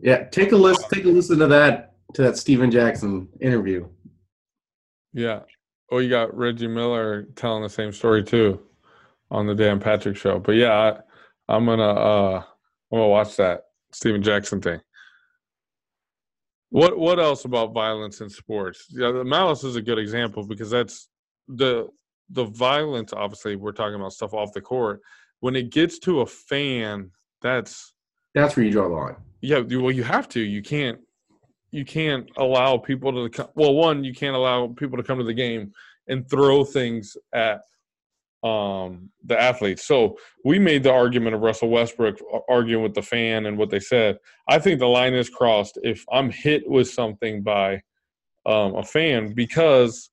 [0.02, 0.90] yeah, take a listen.
[0.92, 3.88] Take a listen to that to that Stephen Jackson interview.
[5.14, 5.42] Yeah.
[5.92, 8.62] Oh, you got Reggie Miller telling the same story too
[9.30, 10.40] on the Dan Patrick show.
[10.40, 12.44] But yeah, I, I'm gonna uh
[12.92, 14.80] I'm gonna watch that Stephen Jackson thing.
[16.70, 18.86] What what else about violence in sports?
[18.90, 21.10] Yeah, the malice is a good example because that's
[21.48, 21.88] the
[22.30, 23.12] the violence.
[23.12, 25.02] Obviously, we're talking about stuff off the court.
[25.42, 27.94] When it gets to a fan, that's
[28.34, 29.16] That's where you draw the line.
[29.42, 29.60] yeah.
[29.60, 30.40] Well, you have to.
[30.40, 31.00] You can't.
[31.72, 33.30] You can't allow people to.
[33.30, 35.72] co- Well, one, you can't allow people to come to the game
[36.08, 37.62] and throw things at
[38.44, 39.86] um, the athletes.
[39.86, 42.18] So we made the argument of Russell Westbrook
[42.50, 44.18] arguing with the fan and what they said.
[44.48, 47.82] I think the line is crossed if I'm hit with something by
[48.46, 50.10] um, a fan because,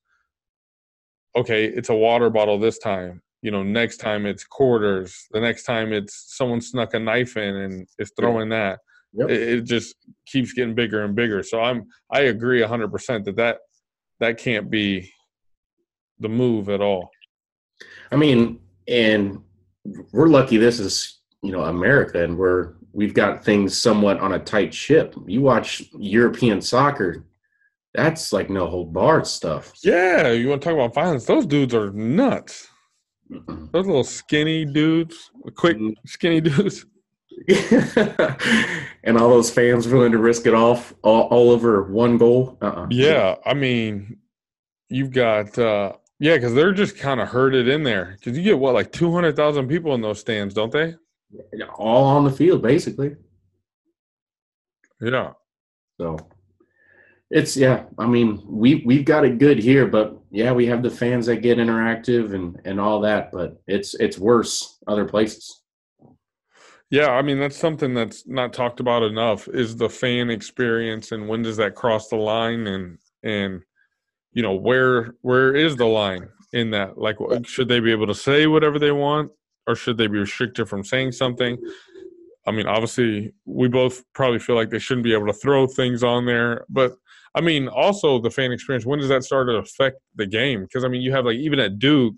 [1.34, 3.22] okay, it's a water bottle this time.
[3.40, 5.26] You know, next time it's quarters.
[5.30, 8.80] The next time it's someone snuck a knife in and is throwing that.
[9.14, 9.30] Yep.
[9.30, 9.96] It, it just
[10.26, 11.42] keeps getting bigger and bigger.
[11.42, 13.59] So I'm I agree 100% that that
[14.20, 15.12] that can't be
[16.18, 17.11] the move at all.
[18.11, 19.40] I mean, and
[20.12, 24.38] we're lucky this is you know America, and we're we've got things somewhat on a
[24.38, 25.14] tight ship.
[25.26, 27.24] You watch European soccer,
[27.94, 29.72] that's like no hold barred stuff.
[29.82, 31.24] Yeah, you want to talk about violence?
[31.24, 32.68] Those dudes are nuts.
[33.28, 36.86] Those little skinny dudes, quick skinny dudes.
[39.05, 42.59] and all those fans willing to risk it off all, all over one goal.
[42.61, 42.86] Uh-uh.
[42.91, 44.18] Yeah, I mean,
[44.89, 48.16] you've got uh yeah, because they're just kind of herded in there.
[48.18, 50.95] Because you get what like two hundred thousand people in those stands, don't they?
[51.76, 53.14] all on the field basically.
[55.01, 55.32] Yeah,
[56.01, 56.18] So
[57.30, 57.84] it's yeah.
[57.99, 61.36] I mean, we we've got it good here, but yeah, we have the fans that
[61.36, 63.30] get interactive and and all that.
[63.30, 65.62] But it's it's worse other places.
[66.91, 67.11] Yeah.
[67.11, 71.43] I mean, that's something that's not talked about enough is the fan experience and when
[71.43, 73.62] does that cross the line and and
[74.32, 76.99] you know where where is the line in that?
[76.99, 79.30] Like, should they be able to say whatever they want,
[79.66, 81.59] or should they be restricted from saying something?
[82.47, 86.03] I mean, obviously, we both probably feel like they shouldn't be able to throw things
[86.03, 86.64] on there.
[86.70, 86.95] But
[87.34, 88.86] I mean, also the fan experience.
[88.86, 90.62] When does that start to affect the game?
[90.62, 92.14] Because I mean, you have like even at Duke,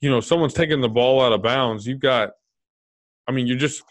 [0.00, 1.86] you know, someone's taking the ball out of bounds.
[1.86, 2.30] You've got,
[3.28, 3.82] I mean, you just.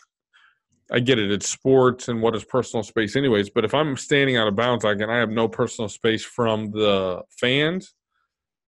[0.94, 1.32] I get it.
[1.32, 3.50] It's sports and what is personal space, anyways.
[3.50, 6.72] But if I'm standing out of bounds, like, and I have no personal space from
[6.72, 7.94] the fans,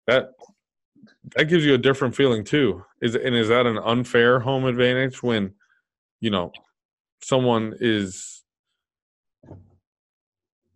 [0.07, 0.29] that
[1.35, 2.85] that gives you a different feeling too.
[3.01, 5.55] Is and is that an unfair home advantage when,
[6.21, 6.53] you know,
[7.21, 8.43] someone is,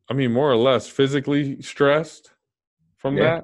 [0.09, 2.31] I mean, more or less physically stressed
[2.97, 3.23] from Yeah.
[3.23, 3.43] that?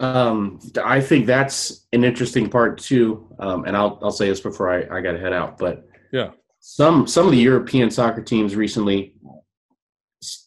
[0.00, 3.28] Um, I think that's an interesting part too.
[3.38, 6.30] Um, and I'll I'll say this before I, I got to head out, but Yeah.
[6.60, 9.14] some some of the European soccer teams recently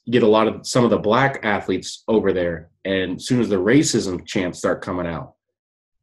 [0.09, 3.49] get a lot of some of the black athletes over there, and as soon as
[3.49, 5.33] the racism chants start coming out,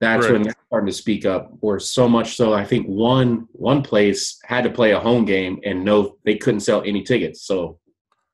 [0.00, 0.32] that's Right.
[0.32, 1.52] when they're starting to speak up.
[1.60, 5.60] Or so much so, I think one one place had to play a home game,
[5.64, 7.78] and no, they couldn't sell any tickets, so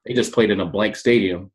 [0.06, 1.50] they just played in a blank stadium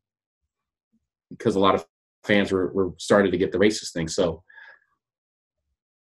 [1.30, 1.84] because a lot of
[2.26, 4.08] fans were, were started to get the racist thing.
[4.08, 4.42] So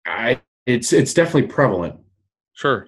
[0.06, 1.96] I it's it's definitely prevalent.
[2.54, 2.88] Sure.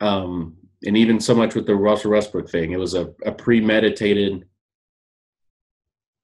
[0.00, 4.44] Um, and even so much with the Russell Westbrook thing, it was a, a premeditated,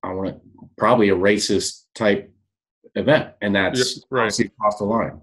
[0.02, 0.40] I want to
[0.76, 2.30] probably a racist type
[2.94, 4.20] event, and that's Yeah, right.
[4.22, 5.20] obviously crossed the line.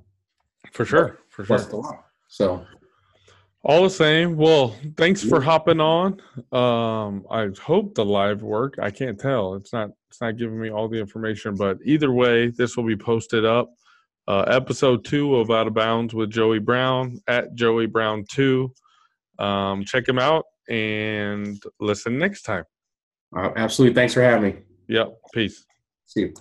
[0.71, 1.19] For sure.
[1.29, 1.59] For sure.
[1.59, 1.99] The line.
[2.27, 2.65] So
[3.63, 4.35] All the same.
[4.35, 6.19] Well, thanks for hopping on.
[6.51, 8.75] Um, I hope the live work.
[8.81, 9.53] I can't tell.
[9.55, 9.91] It's not.
[10.10, 11.55] It's not giving me all the information.
[11.55, 13.70] But either way, this will be posted up.
[14.28, 18.74] Uh, episode two of Out of Bounds with Joey Brown at Joey Brown two.
[19.39, 22.64] Um, check him out and listen next time.
[23.36, 24.60] uh, absolutely, thanks for having me.
[24.88, 25.14] Yep.
[25.34, 25.66] Peace.
[26.05, 26.34] See you.